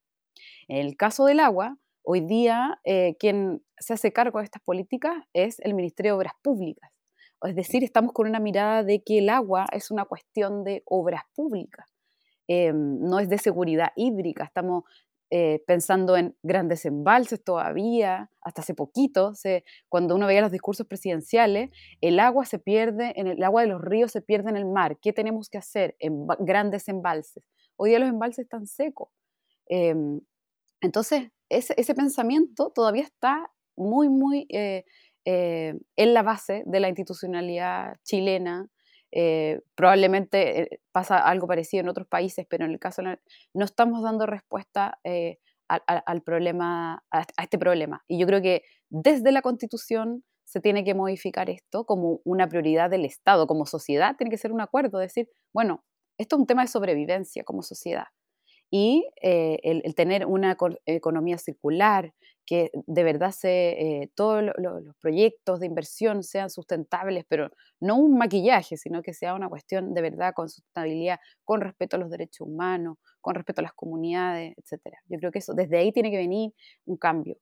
En 0.67 0.85
el 0.85 0.97
caso 0.97 1.25
del 1.25 1.39
agua, 1.39 1.77
hoy 2.03 2.21
día 2.21 2.81
eh, 2.83 3.15
quien 3.19 3.63
se 3.77 3.93
hace 3.93 4.11
cargo 4.11 4.39
de 4.39 4.45
estas 4.45 4.61
políticas 4.61 5.15
es 5.31 5.61
el 5.61 5.75
Ministerio 5.75 6.13
de 6.13 6.17
Obras 6.17 6.33
Públicas. 6.41 6.92
Es 7.43 7.55
decir, 7.55 7.83
estamos 7.83 8.13
con 8.13 8.27
una 8.27 8.39
mirada 8.39 8.83
de 8.83 9.03
que 9.03 9.19
el 9.19 9.29
agua 9.29 9.65
es 9.71 9.91
una 9.91 10.05
cuestión 10.05 10.63
de 10.63 10.83
obras 10.85 11.23
públicas, 11.35 11.87
em, 12.47 12.99
no 12.99 13.19
es 13.19 13.29
de 13.29 13.37
seguridad 13.37 13.89
hídrica. 13.95 14.43
Estamos 14.43 14.83
eh, 15.35 15.63
pensando 15.65 16.15
en 16.15 16.35
grandes 16.43 16.85
embalses 16.85 17.43
todavía, 17.43 18.29
hasta 18.41 18.61
hace 18.61 18.75
poquito, 18.75 19.33
cuando 19.89 20.15
uno 20.15 20.27
veía 20.27 20.41
los 20.41 20.51
discursos 20.51 20.85
presidenciales, 20.85 21.71
el 22.01 22.19
agua 22.19 22.45
se 22.45 22.59
pierde, 22.59 23.13
en 23.15 23.25
el, 23.25 23.41
agua 23.41 23.61
de 23.61 23.67
los 23.67 23.81
ríos 23.81 24.11
se 24.11 24.21
pierde 24.21 24.51
en 24.51 24.57
el 24.57 24.65
mar. 24.65 24.99
¿Qué 25.01 25.11
tenemos 25.11 25.49
que 25.49 25.57
hacer 25.57 25.95
en 25.97 26.27
grandes 26.39 26.87
embalses? 26.87 27.43
Hoy 27.77 27.89
día 27.89 27.99
los 27.99 28.09
embalses 28.09 28.43
están 28.43 28.67
secos. 28.67 29.09
Em, 29.65 30.21
entonces, 30.81 31.31
ese, 31.49 31.95
pensamiento 31.95 32.71
todavía 32.71 33.03
está 33.03 33.49
muy, 33.75 34.09
muy 34.09 34.45
eh, 34.49 34.85
eh, 35.25 35.73
en 35.95 36.13
la 36.13 36.23
base 36.23 36.63
de 36.65 36.79
la 36.79 36.89
institucionalidad 36.89 37.95
chilena, 38.03 38.67
eh, 39.15 39.61
probablemente 39.75 40.61
eh, 40.61 40.79
pasa 40.91 41.17
algo 41.17 41.45
parecido 41.45 41.81
en 41.81 41.89
otros 41.89 42.07
países, 42.07 42.47
pero 42.49 42.65
en 42.65 42.71
el 42.71 42.79
caso 42.79 43.03
no 43.03 43.65
estamos 43.65 44.01
dando 44.01 44.25
respuesta 44.25 44.97
eh, 45.03 45.37
al, 45.67 46.21
problema, 46.23 47.03
a, 47.11 47.25
este 47.41 47.59
problema. 47.59 48.03
Y 48.07 48.19
yo 48.19 48.25
creo 48.25 48.41
que 48.41 48.63
desde 48.89 49.31
la 49.31 49.43
Constitución 49.43 50.23
se 50.45 50.61
tiene 50.61 50.83
que 50.83 50.95
modificar 50.95 51.49
esto 51.51 51.85
como 51.85 52.21
una 52.23 52.47
prioridad 52.47 52.89
del 52.89 53.05
Estado, 53.05 53.45
como 53.45 53.67
sociedad, 53.67 54.15
tiene 54.17 54.31
que 54.31 54.37
ser 54.37 54.51
un 54.51 54.61
acuerdo, 54.61 54.97
decir, 54.97 55.29
bueno, 55.53 55.83
esto 56.17 56.35
es 56.35 56.39
un 56.41 56.47
tema 56.47 56.63
de 56.63 56.67
sobrevivencia 56.67 57.43
como 57.43 57.61
sociedad. 57.61 58.05
Y 58.75 59.07
el, 59.21 59.93
tener 59.93 60.25
una 60.25 60.57
economía 60.87 61.37
circular, 61.37 62.11
que 62.43 62.71
de 62.73 63.03
verdad 63.03 63.31
se, 63.31 64.01
eh, 64.01 64.11
todos 64.15 64.43
los 64.57 64.95
proyectos 64.99 65.59
de 65.59 65.67
inversión 65.67 66.23
sean 66.23 66.49
sustentables, 66.49 67.23
pero 67.27 67.51
no 67.79 67.97
un 67.97 68.17
maquillaje, 68.17 68.75
sino 68.75 69.03
que 69.03 69.13
sea 69.13 69.35
una 69.35 69.47
cuestión 69.47 69.93
de 69.93 70.01
verdad 70.01 70.33
con 70.33 70.49
sustentabilidad, 70.49 71.19
con 71.43 71.61
respeto 71.61 71.97
a 71.97 71.99
los 71.99 72.09
derechos 72.09 72.47
humanos, 72.47 72.97
con 73.21 73.35
respeto 73.35 73.61
a 73.61 73.63
las 73.63 73.73
comunidades, 73.73 74.55
etc. 74.57 74.97
Yo 75.07 75.19
creo 75.19 75.31
que 75.31 75.39
eso, 75.39 75.53
desde 75.53 75.77
ahí 75.77 75.91
tiene 75.91 76.09
que 76.09 76.17
venir 76.17 76.51
un 76.85 76.97
cambio. 76.97 77.37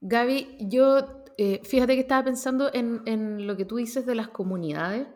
Gaby, 0.00 0.56
yo 0.60 1.24
eh, 1.36 1.60
fíjate 1.62 1.94
que 1.94 2.00
estaba 2.00 2.24
pensando 2.24 2.72
en, 2.72 3.02
en, 3.04 3.46
lo 3.46 3.56
que 3.56 3.66
tú 3.66 3.76
dices 3.76 4.06
de 4.06 4.14
las 4.14 4.28
comunidades. 4.28 5.06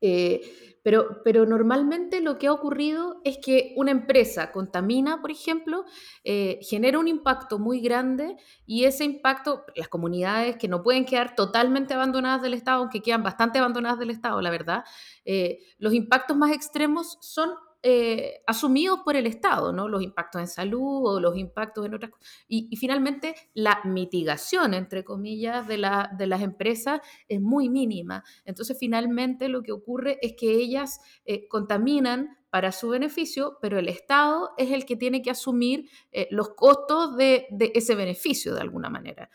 Eh, 0.00 0.40
pero, 0.82 1.20
pero 1.24 1.46
normalmente 1.46 2.20
lo 2.20 2.38
que 2.38 2.46
ha 2.46 2.52
ocurrido 2.52 3.20
es 3.24 3.38
que 3.38 3.74
una 3.76 3.90
empresa 3.90 4.52
contamina, 4.52 5.20
por 5.20 5.32
ejemplo, 5.32 5.84
eh, 6.22 6.60
genera 6.62 7.00
un 7.00 7.08
impacto 7.08 7.58
muy 7.58 7.80
grande 7.80 8.36
y 8.66 8.84
ese 8.84 9.04
impacto, 9.04 9.64
las 9.74 9.88
comunidades 9.88 10.56
que 10.58 10.68
no 10.68 10.84
pueden 10.84 11.04
quedar 11.04 11.34
totalmente 11.34 11.94
abandonadas 11.94 12.40
del 12.42 12.54
Estado, 12.54 12.78
aunque 12.82 13.02
quedan 13.02 13.24
bastante 13.24 13.58
abandonadas 13.58 13.98
del 13.98 14.10
Estado, 14.10 14.40
la 14.40 14.50
verdad, 14.50 14.84
eh, 15.24 15.58
los 15.78 15.92
impactos 15.92 16.36
más 16.36 16.52
extremos 16.52 17.18
son 17.20 17.50
eh, 17.88 18.42
asumidos 18.48 18.98
por 19.04 19.14
el 19.14 19.28
Estado, 19.28 19.72
¿no? 19.72 19.86
Los 19.86 20.02
impactos 20.02 20.40
en 20.40 20.48
salud 20.48 21.02
o 21.04 21.20
los 21.20 21.36
impactos 21.36 21.86
en 21.86 21.94
otras 21.94 22.10
cosas. 22.10 22.28
Y, 22.48 22.76
finalmente 22.76 23.36
la 23.54 23.78
mitigación, 23.84 24.74
entre 24.74 25.04
comillas, 25.04 25.68
de, 25.68 25.78
la, 25.78 26.10
de, 26.18 26.26
las 26.26 26.42
empresas 26.42 27.00
es 27.28 27.40
muy 27.40 27.68
mínima. 27.68 28.24
Entonces, 28.44 28.76
finalmente 28.76 29.48
lo 29.48 29.62
que 29.62 29.70
ocurre 29.70 30.18
es 30.20 30.34
que 30.36 30.50
ellas 30.50 30.98
eh, 31.26 31.46
contaminan 31.46 32.36
para 32.50 32.72
su 32.72 32.88
beneficio, 32.88 33.56
pero 33.62 33.78
el 33.78 33.88
Estado 33.88 34.50
es 34.58 34.72
el 34.72 34.84
que 34.84 34.96
tiene 34.96 35.22
que 35.22 35.30
asumir 35.30 35.88
eh, 36.10 36.26
los 36.32 36.54
costos 36.56 37.16
de, 37.16 37.46
de, 37.52 37.70
ese 37.76 37.94
beneficio 37.94 38.52
de 38.52 38.62
alguna 38.62 38.90
manera. 38.90 39.30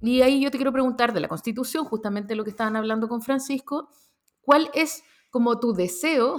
y 0.00 0.22
ahí 0.22 0.40
yo 0.40 0.50
te 0.50 0.56
quiero 0.56 0.72
preguntar 0.72 1.12
de 1.12 1.20
la 1.20 1.28
Constitución, 1.28 1.84
justamente 1.84 2.34
lo 2.34 2.44
que 2.44 2.50
estaban 2.50 2.76
hablando 2.76 3.08
con 3.08 3.20
Francisco, 3.20 3.90
¿cuál 4.40 4.70
es 4.72 5.04
como 5.28 5.60
tu 5.60 5.74
deseo 5.74 6.38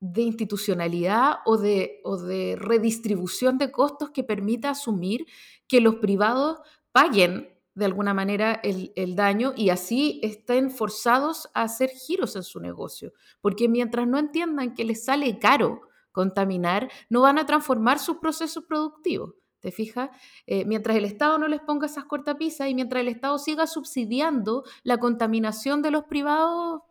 de 0.00 0.22
institucionalidad 0.22 1.38
o 1.44 1.56
de, 1.56 2.00
o 2.04 2.16
de 2.16 2.56
redistribución 2.58 3.58
de 3.58 3.72
costos 3.72 4.10
que 4.10 4.24
permita 4.24 4.70
asumir 4.70 5.26
que 5.66 5.80
los 5.80 5.96
privados 5.96 6.58
paguen 6.92 7.48
de 7.78 7.84
alguna 7.84 8.12
manera 8.12 8.60
el, 8.64 9.14
daño 9.14 9.52
y 9.56 9.70
así 9.70 10.18
estén 10.24 10.72
forzados 10.72 11.48
a 11.54 11.62
hacer 11.62 11.90
giros 11.90 12.34
en 12.34 12.42
su 12.42 12.58
negocio. 12.58 13.12
Porque 13.40 13.68
mientras 13.68 14.08
no 14.08 14.18
entiendan 14.18 14.74
que 14.74 14.84
les 14.84 15.04
sale 15.04 15.38
caro 15.38 15.82
contaminar, 16.10 16.90
no 17.08 17.20
van 17.20 17.38
a 17.38 17.46
transformar 17.46 18.00
sus 18.00 18.16
procesos 18.16 18.64
productivos. 18.64 19.34
¿Te 19.60 19.70
fijas? 19.70 20.10
Eh, 20.46 20.64
mientras 20.64 20.96
el 20.96 21.04
Estado 21.04 21.38
no 21.38 21.46
les 21.46 21.60
ponga 21.60 21.86
esas 21.86 22.04
cortapisas 22.04 22.68
y 22.68 22.74
mientras 22.74 23.00
el 23.00 23.08
Estado 23.08 23.38
siga 23.38 23.68
subsidiando 23.68 24.64
la 24.82 24.98
contaminación 24.98 25.80
de 25.80 25.92
los 25.92 26.04
privados, 26.04 26.82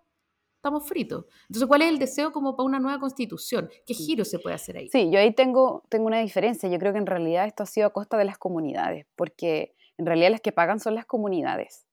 estamos 0.58 0.88
fritos. 0.88 1.26
Entonces, 1.44 1.68
¿cuál 1.68 1.84
es 1.84 1.90
el 1.90 2.00
deseo 2.00 2.32
como 2.32 2.56
para 2.56 2.66
una 2.66 2.80
nueva 2.80 3.00
constitución? 3.00 3.70
¿Qué 3.86 3.94
giro 3.94 4.26
se 4.26 4.40
puede 4.40 4.56
hacer 4.56 4.78
ahí? 4.78 4.90
Sí, 4.90 5.10
yo 5.12 5.20
ahí 5.20 5.34
tengo, 5.34 5.84
tengo 5.90 6.08
una 6.08 6.20
diferencia. 6.20 6.70
Yo 6.70 6.78
creo 6.80 6.92
que 6.92 7.00
en 7.00 7.06
realidad 7.06 7.46
esto 7.46 7.64
ha 7.64 7.66
sido 7.66 7.88
a 7.88 7.94
costa 7.94 8.18
de 8.18 8.26
las 8.26 8.38
comunidades, 8.38 9.06
porque 9.16 9.76
en 9.98 10.06
realidad 10.06 10.32
las 10.32 10.42
que 10.42 10.52
pagan 10.52 10.80
son 10.80 10.96
las 10.96 11.06
comunidades. 11.06 11.86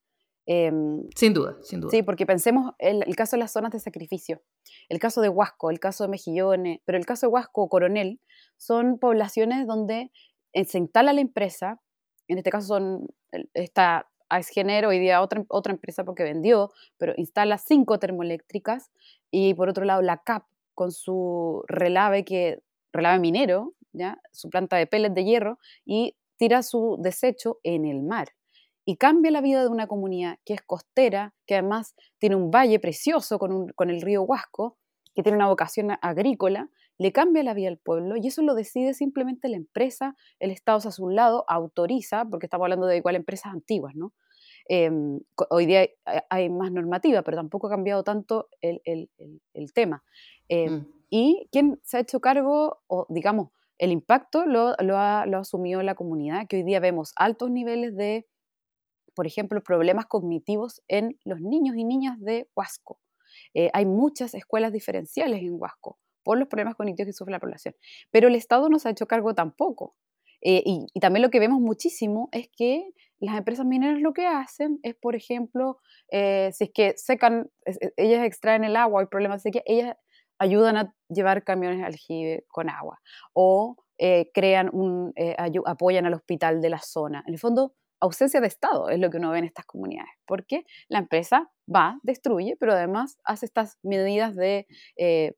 Em, 0.46 1.08
sin 1.16 1.32
duda, 1.32 1.56
sin 1.62 1.80
duda. 1.80 1.90
Sí, 1.90 2.02
porque 2.02 2.26
pensemos 2.26 2.72
el, 2.78 3.02
el, 3.06 3.16
caso 3.16 3.36
de 3.36 3.40
las 3.40 3.52
zonas 3.52 3.72
de 3.72 3.80
sacrificio, 3.80 4.42
el 4.90 4.98
caso 4.98 5.22
de 5.22 5.30
Huasco, 5.30 5.70
el 5.70 5.80
caso 5.80 6.04
de 6.04 6.08
Mejillones, 6.08 6.80
pero 6.84 6.98
el 6.98 7.06
caso 7.06 7.26
de 7.26 7.32
Huasco 7.32 7.62
o 7.62 7.68
Coronel 7.70 8.20
son 8.58 8.98
poblaciones 8.98 9.66
donde 9.66 10.10
eh, 10.52 10.64
se 10.66 10.78
instala 10.78 11.14
la 11.14 11.22
empresa, 11.22 11.80
en 12.28 12.38
este 12.38 12.50
caso 12.50 12.66
son, 12.66 13.06
está 13.54 14.10
Género, 14.52 14.88
hoy 14.88 14.98
día 14.98 15.22
otra, 15.22 15.44
otra 15.48 15.72
empresa 15.72 16.04
porque 16.04 16.22
vendió, 16.22 16.72
pero 16.96 17.14
instala 17.16 17.58
cinco 17.58 17.98
termoeléctricas 17.98 18.90
y 19.30 19.54
por 19.54 19.68
otro 19.68 19.84
lado 19.84 20.02
la 20.02 20.18
CAP 20.18 20.44
con 20.74 20.92
su 20.92 21.62
relave, 21.68 22.24
que, 22.24 22.60
relave 22.92 23.18
minero, 23.20 23.74
¿ya? 23.92 24.20
su 24.32 24.50
planta 24.50 24.76
de 24.76 24.86
pellets 24.86 25.14
de 25.14 25.24
hierro 25.24 25.58
y 25.84 26.16
tira 26.36 26.62
su 26.62 26.98
desecho 27.00 27.58
en 27.62 27.84
el 27.84 28.02
mar. 28.02 28.28
Y 28.84 28.96
cambia 28.96 29.30
la 29.30 29.40
vida 29.40 29.62
de 29.62 29.68
una 29.68 29.86
comunidad 29.86 30.38
que 30.44 30.54
es 30.54 30.62
costera, 30.62 31.32
que 31.46 31.54
además 31.54 31.94
tiene 32.18 32.36
un 32.36 32.50
valle 32.50 32.78
precioso 32.80 33.38
con, 33.38 33.52
un, 33.52 33.68
con 33.68 33.88
el 33.88 34.02
río 34.02 34.22
Huasco, 34.22 34.76
que 35.14 35.22
tiene 35.22 35.36
una 35.36 35.48
vocación 35.48 35.96
agrícola, 36.02 36.68
le 36.98 37.12
cambia 37.12 37.42
la 37.42 37.54
vida 37.54 37.68
al 37.68 37.78
pueblo 37.78 38.16
y 38.16 38.26
eso 38.26 38.42
lo 38.42 38.54
decide 38.54 38.94
simplemente 38.94 39.48
la 39.48 39.56
empresa, 39.56 40.16
el 40.38 40.50
Estado 40.50 40.88
a 40.88 40.92
su 40.92 41.08
lado 41.08 41.44
autoriza, 41.48 42.24
porque 42.24 42.46
estamos 42.46 42.64
hablando 42.64 42.86
de 42.86 42.98
igual 42.98 43.16
empresas 43.16 43.52
antiguas, 43.52 43.94
¿no? 43.94 44.12
Em, 44.66 45.20
hoy 45.50 45.66
día 45.66 45.86
hay, 46.30 46.48
más 46.48 46.72
normativa, 46.72 47.22
pero 47.22 47.36
tampoco 47.36 47.66
ha 47.66 47.70
cambiado 47.70 48.02
tanto 48.02 48.48
el, 48.60 49.08
tema. 49.74 50.02
Em, 50.48 50.72
mm. 50.72 50.86
Y 51.10 51.48
quien 51.52 51.78
se 51.82 51.98
ha 51.98 52.00
hecho 52.00 52.20
cargo, 52.20 52.82
o 52.86 53.06
digamos, 53.10 53.50
el 53.78 53.92
impacto 53.92 54.46
lo, 54.46 54.74
lo, 54.78 54.96
ha, 54.96 55.26
lo 55.26 55.38
asumido 55.38 55.82
la 55.82 55.94
comunidad, 55.94 56.46
que 56.48 56.56
hoy 56.56 56.62
día 56.62 56.80
vemos 56.80 57.12
altos 57.16 57.50
niveles 57.50 57.94
de, 57.96 58.26
por 59.14 59.26
ejemplo, 59.26 59.62
problemas 59.62 60.06
cognitivos 60.06 60.82
en 60.88 61.18
los 61.24 61.40
niños 61.40 61.76
y 61.76 61.84
niñas 61.84 62.18
de 62.20 62.48
Huasco. 62.56 63.00
Eh, 63.52 63.70
hay 63.72 63.84
muchas 63.84 64.34
escuelas 64.34 64.72
diferenciales 64.72 65.42
en 65.42 65.60
Huasco 65.60 65.98
por 66.24 66.38
los 66.38 66.48
problemas 66.48 66.74
cognitivos 66.74 67.06
que 67.06 67.12
sufre 67.12 67.32
la 67.32 67.40
población. 67.40 67.74
Pero 68.10 68.28
el 68.28 68.34
Estado 68.34 68.68
no 68.68 68.78
se 68.78 68.88
ha 68.88 68.90
hecho 68.90 69.06
cargo 69.06 69.34
tampoco. 69.34 69.94
Eh, 70.40 70.62
y, 70.66 71.00
también 71.00 71.22
lo 71.22 71.30
que 71.30 71.40
vemos 71.40 71.60
muchísimo 71.60 72.28
es 72.32 72.48
que 72.54 72.90
las 73.18 73.38
empresas 73.38 73.64
mineras 73.64 74.00
lo 74.00 74.12
que 74.12 74.26
hacen 74.26 74.78
es, 74.82 74.94
por 74.94 75.16
ejemplo, 75.16 75.78
eh, 76.10 76.50
si 76.52 76.64
es 76.64 76.70
que 76.74 76.92
secan, 76.96 77.50
ellas 77.96 78.24
extraen 78.26 78.62
el 78.64 78.76
agua, 78.76 79.00
hay 79.00 79.06
problemas 79.06 79.42
de 79.42 79.48
sequía, 79.48 79.62
ellas 79.64 79.96
ayudan 80.38 80.76
a 80.76 80.94
llevar 81.08 81.44
camiones 81.44 81.78
al 81.78 81.86
aljibe 81.86 82.44
con 82.48 82.68
agua 82.68 83.00
o 83.32 83.76
eh, 83.96 84.30
crean 84.34 84.68
un, 84.72 85.14
apoyan 85.64 86.04
al 86.04 86.14
hospital 86.14 86.60
de 86.60 86.68
la 86.68 86.80
zona. 86.80 87.24
En 87.26 87.32
el 87.32 87.40
fondo, 87.40 87.74
ausencia 88.00 88.40
de 88.40 88.46
Estado 88.46 88.88
es 88.88 88.98
lo 88.98 89.10
que 89.10 89.18
uno 89.18 89.30
ve 89.30 89.38
en 89.38 89.44
estas 89.44 89.66
comunidades, 89.66 90.10
porque 90.26 90.64
la 90.88 90.98
empresa 90.98 91.50
va, 91.72 91.98
destruye, 92.02 92.56
pero 92.58 92.72
además 92.72 93.18
hace 93.24 93.46
estas 93.46 93.78
medidas 93.82 94.36
de 94.36 94.66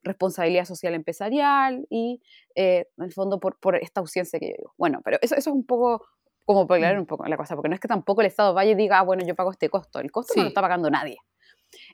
responsabilidad 0.02 0.64
social 0.64 0.94
empresarial 0.94 1.86
y, 1.90 2.22
en 2.54 2.84
el 2.98 3.12
fondo, 3.12 3.38
por, 3.38 3.58
por, 3.60 3.76
esta 3.76 4.00
ausencia 4.00 4.38
que 4.40 4.48
yo 4.48 4.54
digo. 4.58 4.74
Bueno, 4.76 5.00
pero 5.04 5.18
eso, 5.22 5.34
eso 5.36 5.50
es 5.50 5.54
un 5.54 5.64
poco 5.64 6.04
como 6.46 6.66
para 6.66 6.78
aclarar 6.78 6.96
mm. 6.96 7.00
un 7.00 7.06
poco 7.06 7.26
la 7.26 7.36
cosa, 7.36 7.56
porque 7.56 7.68
no 7.68 7.74
es 7.74 7.80
que 7.80 7.88
tampoco 7.88 8.20
el 8.20 8.28
Estado 8.28 8.54
vaya 8.54 8.70
y 8.70 8.74
diga, 8.74 9.00
ah, 9.00 9.02
bueno, 9.02 9.24
yo 9.26 9.34
pago 9.34 9.50
este 9.50 9.68
costo, 9.68 9.98
el 9.98 10.10
costo 10.10 10.34
no 10.36 10.42
lo 10.42 10.48
está 10.48 10.62
pagando 10.62 10.88
nadie. 10.90 11.16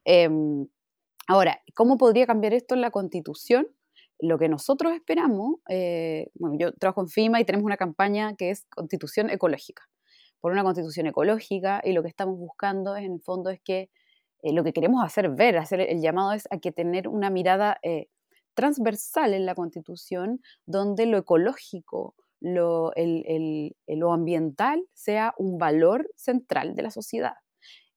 Em, 0.04 0.66
ahora, 1.26 1.60
¿cómo 1.74 1.96
podría 1.96 2.26
cambiar 2.26 2.52
esto 2.52 2.74
en 2.74 2.82
la 2.82 2.90
Constitución? 2.90 3.66
lo 4.22 4.38
que 4.38 4.48
nosotros 4.48 4.92
esperamos, 4.92 5.56
eh, 5.68 6.28
bueno, 6.34 6.56
yo 6.56 6.72
trabajo 6.72 7.00
en 7.00 7.08
FIMA 7.08 7.40
y 7.40 7.44
tenemos 7.44 7.64
una 7.64 7.76
campaña 7.76 8.36
que 8.36 8.50
es 8.50 8.66
constitución 8.66 9.30
ecológica, 9.30 9.82
por 10.42 10.52
una 10.52 10.64
constitución 10.64 11.06
ecológica 11.06 11.80
y 11.84 11.92
lo 11.92 12.02
que 12.02 12.08
estamos 12.08 12.36
buscando 12.36 12.96
en 12.96 13.12
el 13.12 13.20
fondo 13.20 13.48
es 13.48 13.60
que 13.60 13.90
eh, 14.42 14.52
lo 14.52 14.64
que 14.64 14.72
queremos 14.72 15.02
hacer 15.04 15.30
ver, 15.30 15.56
hacer 15.56 15.80
el 15.80 16.02
llamado 16.02 16.32
es 16.32 16.48
a 16.50 16.58
que 16.58 16.72
tener 16.72 17.06
una 17.06 17.30
mirada 17.30 17.78
eh, 17.82 18.08
transversal 18.54 19.34
en 19.34 19.46
la 19.46 19.54
constitución 19.54 20.42
donde 20.66 21.06
lo 21.06 21.16
ecológico, 21.16 22.16
lo, 22.40 22.92
lo 23.86 24.12
ambiental 24.12 24.84
sea 24.94 25.32
un 25.38 25.58
valor 25.58 26.10
central 26.16 26.74
de 26.74 26.82
la 26.82 26.90
sociedad. 26.90 27.34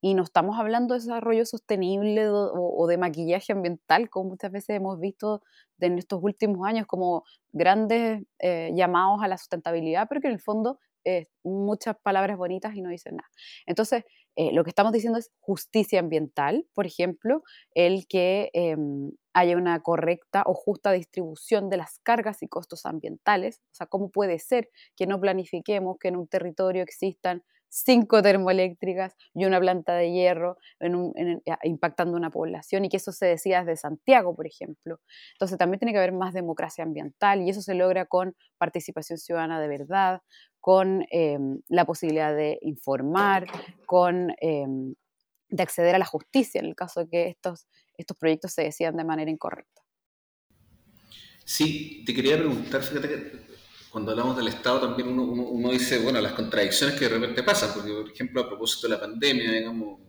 Y 0.01 0.13
no 0.13 0.21
estamos 0.21 0.59
hablando 0.59 0.93
de 0.93 0.99
desarrollo 0.99 1.47
sostenible 1.47 2.29
o, 2.29 2.85
de 2.87 2.99
maquillaje 2.99 3.53
ambiental, 3.53 4.07
como 4.11 4.29
muchas 4.29 4.51
veces 4.51 4.75
hemos 4.75 4.99
visto 4.99 5.41
en 5.79 5.97
estos 5.97 6.21
últimos 6.21 6.67
años 6.67 6.85
como 6.85 7.23
grandes 7.53 8.21
eh, 8.37 8.71
llamados 8.75 9.23
a 9.23 9.27
la 9.27 9.39
sustentabilidad, 9.39 10.05
pero 10.07 10.21
que 10.21 10.27
en 10.27 10.33
el 10.33 10.39
fondo 10.39 10.77
muchas 11.43 11.95
palabras 12.01 12.37
bonitas 12.37 12.75
y 12.75 12.81
no 12.81 12.89
dicen 12.89 13.17
nada. 13.17 13.29
Entonces, 13.65 14.03
eh, 14.35 14.51
lo 14.51 14.63
que 14.63 14.69
estamos 14.69 14.91
diciendo 14.91 15.17
es 15.17 15.31
justicia 15.39 15.99
ambiental, 15.99 16.65
por 16.73 16.85
ejemplo, 16.85 17.43
el 17.73 18.05
que 18.07 18.49
em, 18.53 19.11
haya 19.33 19.55
una 19.57 19.81
correcta 19.81 20.43
o 20.45 20.53
justa 20.53 20.91
distribución 20.91 21.69
de 21.69 21.77
las 21.77 21.99
cargas 21.99 22.43
y 22.43 22.47
costos 22.47 22.85
ambientales. 22.85 23.61
O 23.71 23.75
sea, 23.75 23.87
¿cómo 23.87 24.09
puede 24.09 24.39
ser 24.39 24.69
que 24.95 25.07
no 25.07 25.19
planifiquemos 25.21 25.97
que 25.99 26.09
en 26.09 26.17
un 26.17 26.27
territorio 26.27 26.83
existan 26.83 27.43
cinco 27.69 28.21
termoeléctricas 28.21 29.15
y 29.33 29.45
una 29.45 29.59
planta 29.59 29.95
de 29.95 30.11
hierro 30.11 30.57
impactando 31.63 32.15
una 32.15 32.29
población 32.29 32.85
y 32.85 32.89
que 32.89 32.97
eso 32.97 33.11
se 33.11 33.25
decida 33.25 33.59
desde 33.59 33.75
Santiago, 33.75 34.33
por 34.33 34.47
ejemplo. 34.47 35.01
Entonces 35.33 35.57
también 35.57 35.79
tiene 35.79 35.91
que 35.91 35.97
haber 35.97 36.13
más 36.13 36.33
democracia 36.33 36.85
ambiental 36.85 37.41
y 37.41 37.49
eso 37.49 37.61
se 37.61 37.75
logra 37.75 38.05
con 38.05 38.35
participación 38.57 39.17
ciudadana 39.17 39.59
de 39.59 39.67
verdad, 39.67 40.21
con 40.65 41.05
em, 41.11 41.61
la 41.67 41.85
posibilidad 41.85 42.35
de 42.35 42.57
informar, 42.63 43.45
con 43.85 44.33
em, 44.41 44.95
de 45.47 45.61
acceder 45.61 45.93
a 45.93 45.99
la 45.99 46.05
justicia 46.05 46.57
en 46.57 46.65
el 46.65 46.75
caso 46.75 47.01
de 47.01 47.07
que 47.07 47.27
estos, 47.27 47.67
estos 47.95 48.17
proyectos 48.17 48.53
se 48.53 48.63
decidan 48.63 48.97
de 48.97 49.03
manera 49.03 49.29
incorrecta. 49.29 49.83
Sí, 51.43 52.01
te 52.03 52.15
quería 52.15 52.39
preguntar, 52.39 52.81
fíjate 52.81 53.07
que 53.07 53.45
cuando 53.91 54.09
hablamos 54.09 54.35
del 54.37 54.47
Estado 54.47 54.81
también 54.81 55.07
uno, 55.09 55.69
dice, 55.69 55.99
bueno, 55.99 56.19
las 56.19 56.33
contradicciones 56.33 56.97
que 56.97 57.05
de 57.05 57.11
repente 57.11 57.43
pasan, 57.43 57.69
porque 57.71 57.91
por 57.91 58.09
ejemplo 58.09 58.41
a 58.41 58.47
propósito 58.47 58.87
de 58.87 58.95
la 58.95 58.99
pandemia, 58.99 59.51
digamos, 59.51 59.99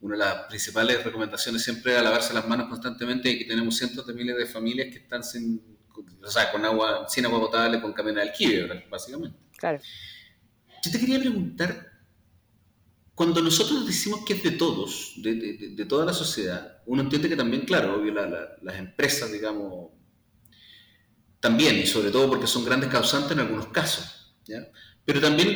una 0.00 0.16
de 0.16 0.24
las 0.24 0.46
principales 0.46 1.04
recomendaciones 1.04 1.62
siempre 1.62 1.94
es 1.94 2.02
lavarse 2.02 2.32
las 2.32 2.48
manos 2.48 2.66
constantemente 2.70 3.28
y 3.28 3.40
que 3.40 3.44
tenemos 3.44 3.76
cientos 3.76 4.06
de 4.06 4.14
miles 4.14 4.38
de 4.38 4.46
familias 4.46 4.88
que 4.90 5.00
están 5.00 5.22
sin, 5.22 5.78
o 6.24 6.30
sea, 6.30 6.50
con 6.50 6.64
agua, 6.64 7.06
sin 7.10 7.26
agua 7.26 7.40
potable, 7.40 7.78
con 7.82 7.92
camiones 7.92 8.24
de 8.24 8.30
alquiler, 8.30 8.86
básicamente. 8.90 9.49
Claro. 9.60 9.78
Yo 10.82 10.90
te 10.90 10.98
quería 10.98 11.20
preguntar, 11.20 11.90
cuando 13.14 13.42
nosotros 13.42 13.86
decimos 13.86 14.24
que 14.24 14.32
es 14.32 14.42
de 14.42 14.52
todos, 14.52 15.12
de, 15.18 15.84
toda 15.86 16.06
la 16.06 16.14
sociedad, 16.14 16.78
uno 16.86 17.02
entiende 17.02 17.28
que 17.28 17.36
también, 17.36 17.66
claro, 17.66 18.00
obvio, 18.00 18.14
las 18.14 18.78
empresas, 18.78 19.30
digamos, 19.30 19.90
también, 21.38 21.76
y 21.76 21.86
sobre 21.86 22.10
todo 22.10 22.30
porque 22.30 22.46
son 22.46 22.64
grandes 22.64 22.88
causantes 22.88 23.32
en 23.32 23.40
algunos 23.40 23.66
casos. 23.68 24.34
Pero 25.04 25.20
también 25.20 25.48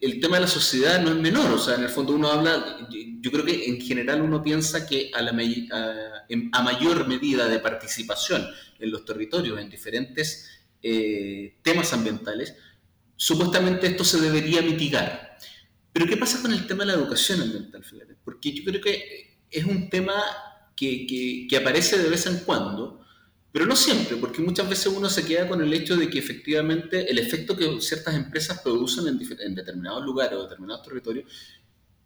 el 0.00 0.20
tema 0.20 0.36
de 0.36 0.42
la 0.42 0.48
sociedad 0.48 1.02
no 1.02 1.10
es 1.10 1.16
menor, 1.16 1.50
o 1.50 1.58
sea, 1.58 1.74
en 1.74 1.82
el 1.82 1.88
fondo 1.88 2.12
uno 2.12 2.30
habla, 2.30 2.88
yo 3.20 3.30
creo 3.32 3.44
que 3.44 3.66
en 3.66 3.80
general 3.80 4.22
uno 4.22 4.40
piensa 4.42 4.86
que 4.86 5.10
a, 5.12 5.20
la, 5.20 5.32
a, 5.32 6.62
mayor 6.62 7.08
medida 7.08 7.48
de 7.48 7.58
participación 7.58 8.46
en 8.78 8.90
los 8.90 9.04
territorios, 9.04 9.58
en 9.58 9.68
diferentes 9.68 10.48
eh, 10.82 11.56
temas 11.62 11.92
ambientales, 11.92 12.54
supuestamente 13.20 13.86
esto 13.86 14.02
se 14.02 14.18
debería 14.18 14.62
mitigar. 14.62 15.36
Pero 15.92 16.06
¿qué 16.06 16.16
pasa 16.16 16.40
con 16.40 16.54
el 16.54 16.66
tema 16.66 16.84
de 16.84 16.92
la 16.92 16.98
educación 16.98 17.42
ambiental, 17.42 17.84
fíjate? 17.84 18.16
Porque 18.24 18.50
yo 18.50 18.64
creo 18.64 18.80
que 18.80 19.40
es 19.50 19.64
un 19.66 19.90
tema 19.90 20.14
que, 20.74 21.46
que, 21.46 21.56
aparece 21.58 21.98
de 21.98 22.08
vez 22.08 22.24
en 22.24 22.38
cuando, 22.38 23.04
pero 23.52 23.66
no 23.66 23.76
siempre, 23.76 24.16
porque 24.16 24.40
muchas 24.40 24.70
veces 24.70 24.86
uno 24.86 25.10
se 25.10 25.26
queda 25.26 25.46
con 25.46 25.60
el 25.60 25.70
hecho 25.74 25.96
de 25.96 26.08
que 26.08 26.18
efectivamente 26.18 27.10
el 27.10 27.18
efecto 27.18 27.54
que 27.58 27.78
ciertas 27.82 28.14
empresas 28.14 28.60
producen 28.60 29.06
en, 29.06 29.54
determinados 29.54 30.02
lugares 30.02 30.38
o 30.38 30.44
determinados 30.44 30.82
territorios 30.82 31.30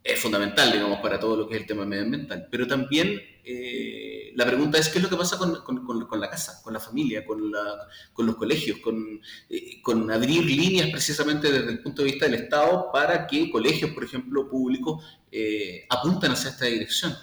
es 0.05 0.21
fundamental, 0.21 0.71
digamos, 0.71 1.01
para 1.01 1.19
todo 1.19 1.35
lo 1.35 1.49
que 1.49 1.55
es 1.55 1.63
el 1.63 1.67
tema 1.67 1.87
medioambiental. 1.87 2.47
Pero 2.51 2.67
también 2.67 3.19
eh, 3.43 4.33
la 4.35 4.45
pregunta 4.45 4.77
es 4.77 4.91
qué 4.91 4.99
es 4.99 5.05
lo 5.05 5.09
que 5.09 5.17
pasa 5.17 5.39
con, 5.39 5.65
con, 5.65 6.21
la 6.21 6.29
casa, 6.29 6.61
con 6.63 6.75
la 6.75 6.79
familia, 6.79 7.25
con, 7.25 7.51
la, 7.51 7.89
con 8.13 8.27
los 8.27 8.37
colegios, 8.37 8.81
con, 8.81 9.19
eh, 9.49 9.81
con 9.83 10.11
abrir 10.11 10.45
líneas 10.45 10.91
precisamente 10.91 11.51
desde 11.51 11.71
el 11.71 11.83
punto 11.83 12.03
de 12.03 12.11
vista 12.11 12.27
del 12.27 12.35
Estado 12.35 12.93
para 12.93 13.27
que 13.27 13.51
colegios, 13.51 13.93
por 13.93 14.05
ejemplo, 14.05 14.47
públicos, 14.51 15.03
eh, 15.33 15.87
apunten 15.89 16.33
hacia 16.33 16.51
esta 16.51 16.67
dirección. 16.67 17.15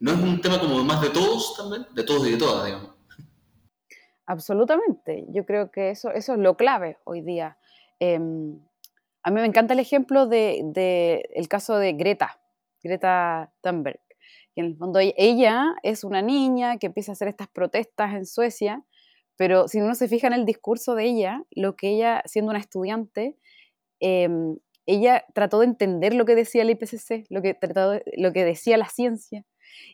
¿No 0.00 0.10
es 0.10 0.18
un 0.18 0.40
tema 0.40 0.58
como 0.58 0.82
más 0.82 1.00
de 1.00 1.10
todos 1.10 1.56
también? 1.56 1.86
De 1.94 2.02
todos 2.02 2.26
y 2.26 2.32
de 2.32 2.38
todas, 2.38 2.66
digamos. 2.66 2.90
Absolutamente. 4.26 5.26
Yo 5.28 5.46
creo 5.46 5.70
que 5.70 5.90
eso, 5.90 6.10
eso 6.10 6.32
es 6.32 6.40
lo 6.40 6.56
clave 6.56 6.98
hoy 7.04 7.20
día. 7.20 7.56
A 9.22 9.30
mí 9.30 9.40
me 9.40 9.46
encanta 9.46 9.74
el 9.74 9.80
ejemplo 9.80 10.26
del 10.26 10.72
de, 10.72 11.28
el 11.34 11.48
caso 11.48 11.76
de 11.76 11.92
Greta, 11.92 12.40
Greta 12.82 13.52
Thunberg. 13.62 14.00
en 14.56 14.66
el 14.66 14.76
fondo 14.76 14.98
ella 15.00 15.74
es 15.82 16.04
una 16.04 16.22
niña 16.22 16.78
que 16.78 16.86
empieza 16.86 17.12
a 17.12 17.14
hacer 17.14 17.28
estas 17.28 17.48
protestas 17.48 18.14
en 18.14 18.26
Suecia, 18.26 18.84
pero 19.36 19.68
si 19.68 19.80
uno 19.80 19.94
se 19.94 20.08
fija 20.08 20.26
en 20.26 20.34
el 20.34 20.44
discurso 20.44 20.94
de 20.94 21.04
ella, 21.04 21.42
lo 21.50 21.76
que 21.76 21.90
ella, 21.90 22.22
siendo 22.26 22.50
una 22.50 22.58
estudiante, 22.60 23.36
em, 24.00 24.56
ella 24.86 25.24
trató 25.34 25.60
de 25.60 25.66
entender 25.66 26.14
lo 26.14 26.24
que 26.24 26.34
decía 26.34 26.62
el 26.62 26.70
IPCC, 26.70 27.26
lo 27.30 27.42
que, 27.42 27.54
trató 27.54 28.00
lo 28.16 28.32
que 28.32 28.44
decía 28.44 28.76
la 28.76 28.88
ciencia. 28.88 29.44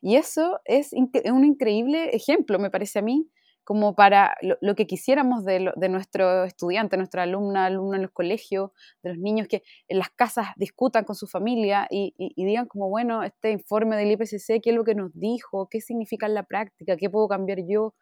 Y 0.00 0.16
eso 0.16 0.60
es 0.64 0.92
un 0.92 1.44
increíble 1.44 2.16
ejemplo, 2.16 2.58
me 2.58 2.70
parece 2.70 2.98
a 3.00 3.02
mí, 3.02 3.28
como 3.66 3.96
para 3.96 4.36
lo, 4.60 4.76
que 4.76 4.86
quisiéramos 4.86 5.44
de, 5.44 5.72
de, 5.74 5.88
nuestro 5.88 6.44
estudiante, 6.44 6.96
nuestra 6.96 7.24
alumna, 7.24 7.66
alumno 7.66 7.96
en 7.96 8.02
los 8.02 8.12
colegios, 8.12 8.70
de 9.02 9.10
los 9.10 9.18
niños 9.18 9.48
que 9.48 9.64
en 9.88 9.98
las 9.98 10.08
casas 10.10 10.46
discutan 10.54 11.02
con 11.02 11.16
su 11.16 11.26
familia 11.26 11.88
y, 11.90 12.14
digan 12.36 12.66
como, 12.66 12.88
bueno, 12.88 13.24
este 13.24 13.50
informe 13.50 13.96
del 13.96 14.12
IPCC, 14.12 14.62
¿qué 14.62 14.70
es 14.70 14.76
lo 14.76 14.84
que 14.84 14.94
nos 14.94 15.10
dijo? 15.14 15.68
¿Qué 15.68 15.80
significa 15.80 16.26
en 16.26 16.34
la 16.34 16.44
práctica? 16.44 16.96
¿Qué 16.96 17.10
puedo 17.10 17.26
cambiar 17.26 17.58
yo? 17.68 17.92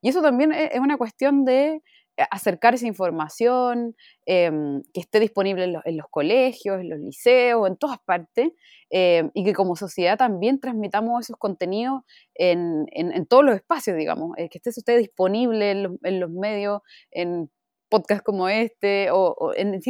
Y 0.00 0.08
eso 0.08 0.22
también 0.22 0.50
es 0.50 0.80
una 0.80 0.98
cuestión 0.98 1.44
de 1.44 1.82
acercar 2.30 2.74
esa 2.74 2.86
información, 2.86 3.96
em, 4.26 4.82
que 4.92 5.00
esté 5.00 5.20
disponible 5.20 5.64
en, 5.84 5.96
los 5.96 6.06
colegios, 6.10 6.80
en 6.80 6.90
los 6.90 6.98
liceos, 6.98 7.68
en 7.68 7.76
todas 7.76 7.98
partes, 8.04 8.50
em, 8.90 9.30
y 9.34 9.44
que 9.44 9.52
como 9.54 9.76
sociedad 9.76 10.18
también 10.18 10.60
transmitamos 10.60 11.24
esos 11.24 11.36
contenidos 11.36 12.02
en, 12.34 12.86
todos 13.28 13.44
los 13.44 13.56
espacios, 13.56 13.96
digamos, 13.96 14.32
eh, 14.38 14.48
que 14.48 14.58
esté 14.58 14.70
usted 14.70 14.98
disponible 14.98 15.70
en 15.70 16.20
los, 16.20 16.30
medios, 16.30 16.82
en 17.10 17.50
podcasts 17.88 18.24
como 18.24 18.48
este, 18.48 19.10
o, 19.10 19.52
en, 19.54 19.74
en 19.74 19.80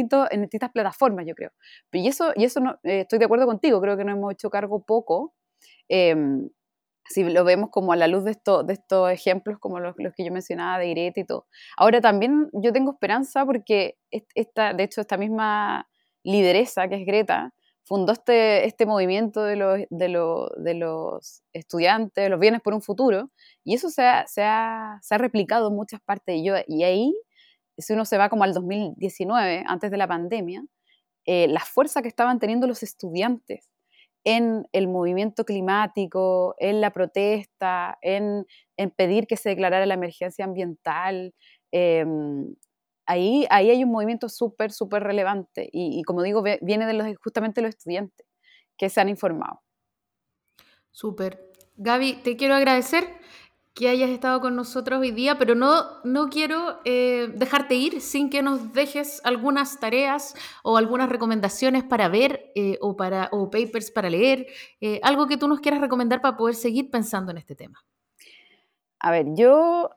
distintas 0.41 0.71
plataformas, 0.73 1.25
yo 1.25 1.35
creo. 1.35 1.51
Y 1.91 2.07
eso, 2.07 2.33
y 2.35 2.43
eso 2.45 2.59
no, 2.59 2.73
eh, 2.83 3.01
estoy 3.01 3.19
de 3.19 3.25
acuerdo 3.25 3.45
contigo, 3.45 3.79
creo 3.81 3.97
que 3.97 4.03
nos 4.03 4.17
hemos 4.17 4.33
hecho 4.33 4.49
cargo 4.49 4.83
poco 4.83 5.33
em, 5.89 6.49
si 7.05 7.23
lo 7.23 7.43
vemos 7.43 7.69
como 7.69 7.93
a 7.93 7.95
la 7.95 8.07
luz 8.07 8.23
de, 8.23 8.31
esto, 8.31 8.63
de 8.63 8.73
estos 8.73 9.11
ejemplos 9.11 9.59
como 9.59 9.79
los, 9.79 9.95
que 9.95 10.25
yo 10.25 10.31
mencionaba 10.31 10.79
de 10.79 10.87
Irete 10.87 11.21
y 11.21 11.25
todo. 11.25 11.47
Ahora 11.77 12.01
también 12.01 12.49
yo 12.53 12.71
tengo 12.71 12.91
esperanza 12.91 13.45
porque 13.45 13.97
esta, 14.09 14.73
de 14.73 14.83
hecho 14.83 15.01
esta 15.01 15.17
misma 15.17 15.89
lideresa 16.23 16.87
que 16.87 16.95
es 16.95 17.05
Greta 17.05 17.53
fundó 17.85 18.13
este, 18.13 18.65
este 18.65 18.85
movimiento 18.85 19.43
de 19.43 19.57
los, 19.57 19.79
de, 19.89 20.37
de 20.57 20.73
los 20.73 21.43
estudiantes, 21.51 22.29
los 22.29 22.39
bienes 22.39 22.61
por 22.61 22.73
un 22.73 22.81
futuro, 22.81 23.29
y 23.63 23.75
eso 23.75 23.89
se 23.89 24.03
ha, 24.03 24.25
se 24.25 24.41
ha, 24.41 24.99
se 25.01 25.15
ha 25.15 25.17
replicado 25.17 25.67
en 25.67 25.75
muchas 25.75 26.01
partes. 26.01 26.37
Y, 26.37 26.45
yo, 26.45 26.55
y 26.65 26.83
ahí, 26.83 27.13
si 27.77 27.93
uno 27.93 28.05
se 28.05 28.17
va 28.17 28.29
como 28.29 28.45
al 28.45 28.53
2019, 28.53 29.65
antes 29.67 29.91
de 29.91 29.97
la 29.97 30.07
pandemia, 30.07 30.63
eh, 31.25 31.47
la 31.49 31.59
fuerza 31.59 32.01
que 32.01 32.07
estaban 32.07 32.39
teniendo 32.39 32.67
los 32.67 32.83
estudiantes 32.83 33.72
en 34.23 34.67
el 34.71 34.87
movimiento 34.87 35.45
climático, 35.45 36.55
en 36.59 36.81
la 36.81 36.91
protesta, 36.91 37.97
en, 38.01 38.45
pedir 38.95 39.27
que 39.27 39.37
se 39.37 39.49
declarara 39.49 39.85
la 39.85 39.93
emergencia 39.93 40.45
ambiental. 40.45 41.33
Em, 41.71 42.55
ahí, 43.05 43.45
ahí 43.49 43.69
hay 43.69 43.83
un 43.83 43.91
movimiento 43.91 44.29
súper, 44.29 44.71
súper 44.71 45.03
relevante 45.03 45.69
y, 45.71 46.01
como 46.03 46.23
digo, 46.23 46.43
viene 46.61 46.85
de 46.85 47.15
justamente 47.15 47.61
los 47.61 47.69
estudiantes 47.69 48.25
que 48.77 48.89
se 48.89 49.01
han 49.01 49.09
informado. 49.09 49.61
Súper. 50.91 51.51
Gaby, 51.75 52.21
te 52.23 52.37
quiero 52.37 52.53
agradecer 52.53 53.03
que 53.73 53.89
hayas 53.89 54.11
estado 54.11 54.39
con 54.39 54.55
nosotros 54.55 54.99
hoy 54.99 55.11
día, 55.11 55.37
pero 55.37 55.55
no, 55.55 56.03
no 56.03 56.29
quiero 56.29 56.79
eh, 56.85 57.31
dejarte 57.35 57.73
ir 57.73 58.01
sin 58.01 58.29
que 58.29 58.43
nos 58.43 58.71
dejes 58.71 59.19
algunas 59.23 59.79
tareas 59.79 60.35
o 60.63 60.77
algunas 60.77 61.09
recomendaciones 61.09 61.83
para 61.83 62.07
ver 62.07 62.51
eh, 62.55 62.77
o, 62.81 62.95
para, 62.95 63.29
o 63.31 63.49
papers 63.49 63.89
para 63.89 64.09
leer, 64.09 64.45
eh, 64.79 64.99
algo 65.01 65.27
que 65.27 65.37
tú 65.37 65.47
nos 65.47 65.59
quieras 65.59 65.81
recomendar 65.81 66.21
para 66.21 66.37
poder 66.37 66.55
seguir 66.55 66.91
pensando 66.91 67.31
en 67.31 67.39
este 67.39 67.55
tema. 67.55 67.83
A 68.99 69.11
ver, 69.11 69.25
yo 69.35 69.89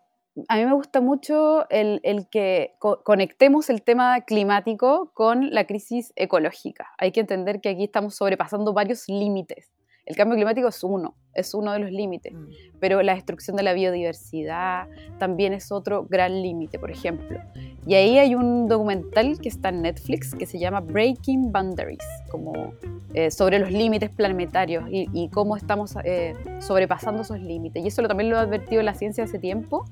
a 0.49 0.57
mí 0.57 0.65
me 0.65 0.75
gusta 0.75 1.01
mucho 1.01 1.69
el, 1.71 2.01
que 2.31 2.77
conectemos 3.05 3.71
el 3.71 3.83
tema 3.83 4.21
climático 4.23 5.13
con 5.15 5.51
la 5.51 5.67
crisis 5.67 6.13
ecológica. 6.17 6.93
Hay 6.99 7.13
que 7.13 7.21
entender 7.21 7.61
que 7.61 7.71
aquí 7.71 7.85
estamos 7.85 8.17
sobrepasando 8.17 8.73
varios 8.73 9.09
límites. 9.09 9.76
El 10.07 10.15
cambio 10.15 10.37
climático 10.37 10.69
es 10.69 10.85
uno, 10.85 11.17
es 11.35 11.53
uno 11.53 11.73
de 11.73 11.81
los 11.81 11.91
límites, 11.91 12.33
mm. 12.33 12.79
pero 12.79 13.03
la 13.03 13.15
destrucción 13.15 13.57
de 13.57 13.65
la 13.65 13.73
biodiversidad 13.73 14.87
también 15.19 15.53
es 15.53 15.73
otro 15.73 16.07
gran 16.09 16.43
límite, 16.43 16.79
por 16.79 16.93
ejemplo. 16.93 17.41
Y 17.89 17.95
ahí 17.95 18.19
hay 18.19 18.37
un 18.37 18.69
documental 18.69 19.41
que 19.41 19.49
está 19.49 19.71
en 19.71 19.83
Netflix 19.83 20.33
que 20.35 20.47
se 20.47 20.61
llama 20.61 20.81
Breaking 20.81 21.51
Boundaries, 21.51 22.05
como 22.31 22.73
eh, 23.15 23.33
sobre 23.33 23.59
los 23.59 23.73
límites 23.73 24.11
planetarios 24.11 24.85
y, 24.91 25.29
cómo 25.31 25.57
estamos 25.57 25.97
eh, 26.05 26.35
sobrepasando 26.61 27.23
esos 27.23 27.41
límites. 27.41 27.85
Y 27.85 27.89
eso 27.89 28.03
también 28.03 28.31
lo 28.31 28.39
ha 28.39 28.43
advertido 28.43 28.83
la 28.83 28.95
ciencia 28.95 29.25
hace 29.25 29.41
tiempo 29.41 29.87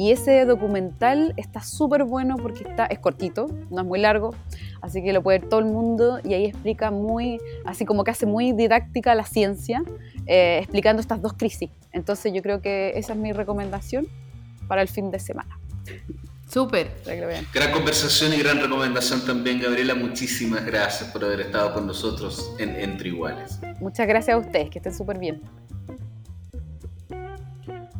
y 0.00 0.12
ese 0.12 0.46
documental 0.46 1.34
está 1.36 1.60
súper 1.60 2.04
bueno 2.04 2.38
porque 2.38 2.64
está, 2.66 2.86
es 2.86 2.98
cortito, 3.00 3.48
no 3.68 3.82
es 3.82 3.86
muy 3.86 4.00
largo, 4.00 4.34
así 4.80 5.02
que 5.02 5.12
lo 5.12 5.22
puede 5.22 5.40
ver 5.40 5.50
todo 5.50 5.60
el 5.60 5.66
mundo 5.66 6.20
y 6.24 6.32
ahí 6.32 6.46
explica 6.46 6.90
muy, 6.90 7.38
así 7.66 7.84
como 7.84 8.02
que 8.02 8.10
hace 8.10 8.24
muy 8.24 8.52
didáctica 8.52 9.14
la 9.14 9.26
ciencia, 9.26 9.82
eh, 10.24 10.60
explicando 10.62 11.02
estas 11.02 11.20
dos 11.20 11.34
crisis. 11.34 11.68
Entonces 11.92 12.32
yo 12.32 12.40
creo 12.40 12.62
que 12.62 12.94
esa 12.96 13.12
es 13.12 13.18
mi 13.18 13.32
recomendación 13.32 14.08
para 14.68 14.80
el 14.80 14.88
fin 14.88 15.10
de 15.10 15.18
semana. 15.18 15.60
Súper. 16.48 16.92
Gran 17.52 17.70
conversación 17.70 18.32
y 18.32 18.38
gran 18.38 18.58
recomendación 18.58 19.26
también, 19.26 19.60
Gabriela. 19.60 19.94
Muchísimas 19.94 20.64
gracias 20.64 21.10
por 21.10 21.26
haber 21.26 21.42
estado 21.42 21.74
con 21.74 21.86
nosotros 21.86 22.54
en 22.58 22.74
Entre 22.74 23.10
Iguales. 23.10 23.60
Muchas 23.80 24.08
gracias 24.08 24.34
a 24.34 24.38
ustedes, 24.38 24.70
que 24.70 24.78
estén 24.78 24.94
súper 24.94 25.18
bien. 25.18 25.42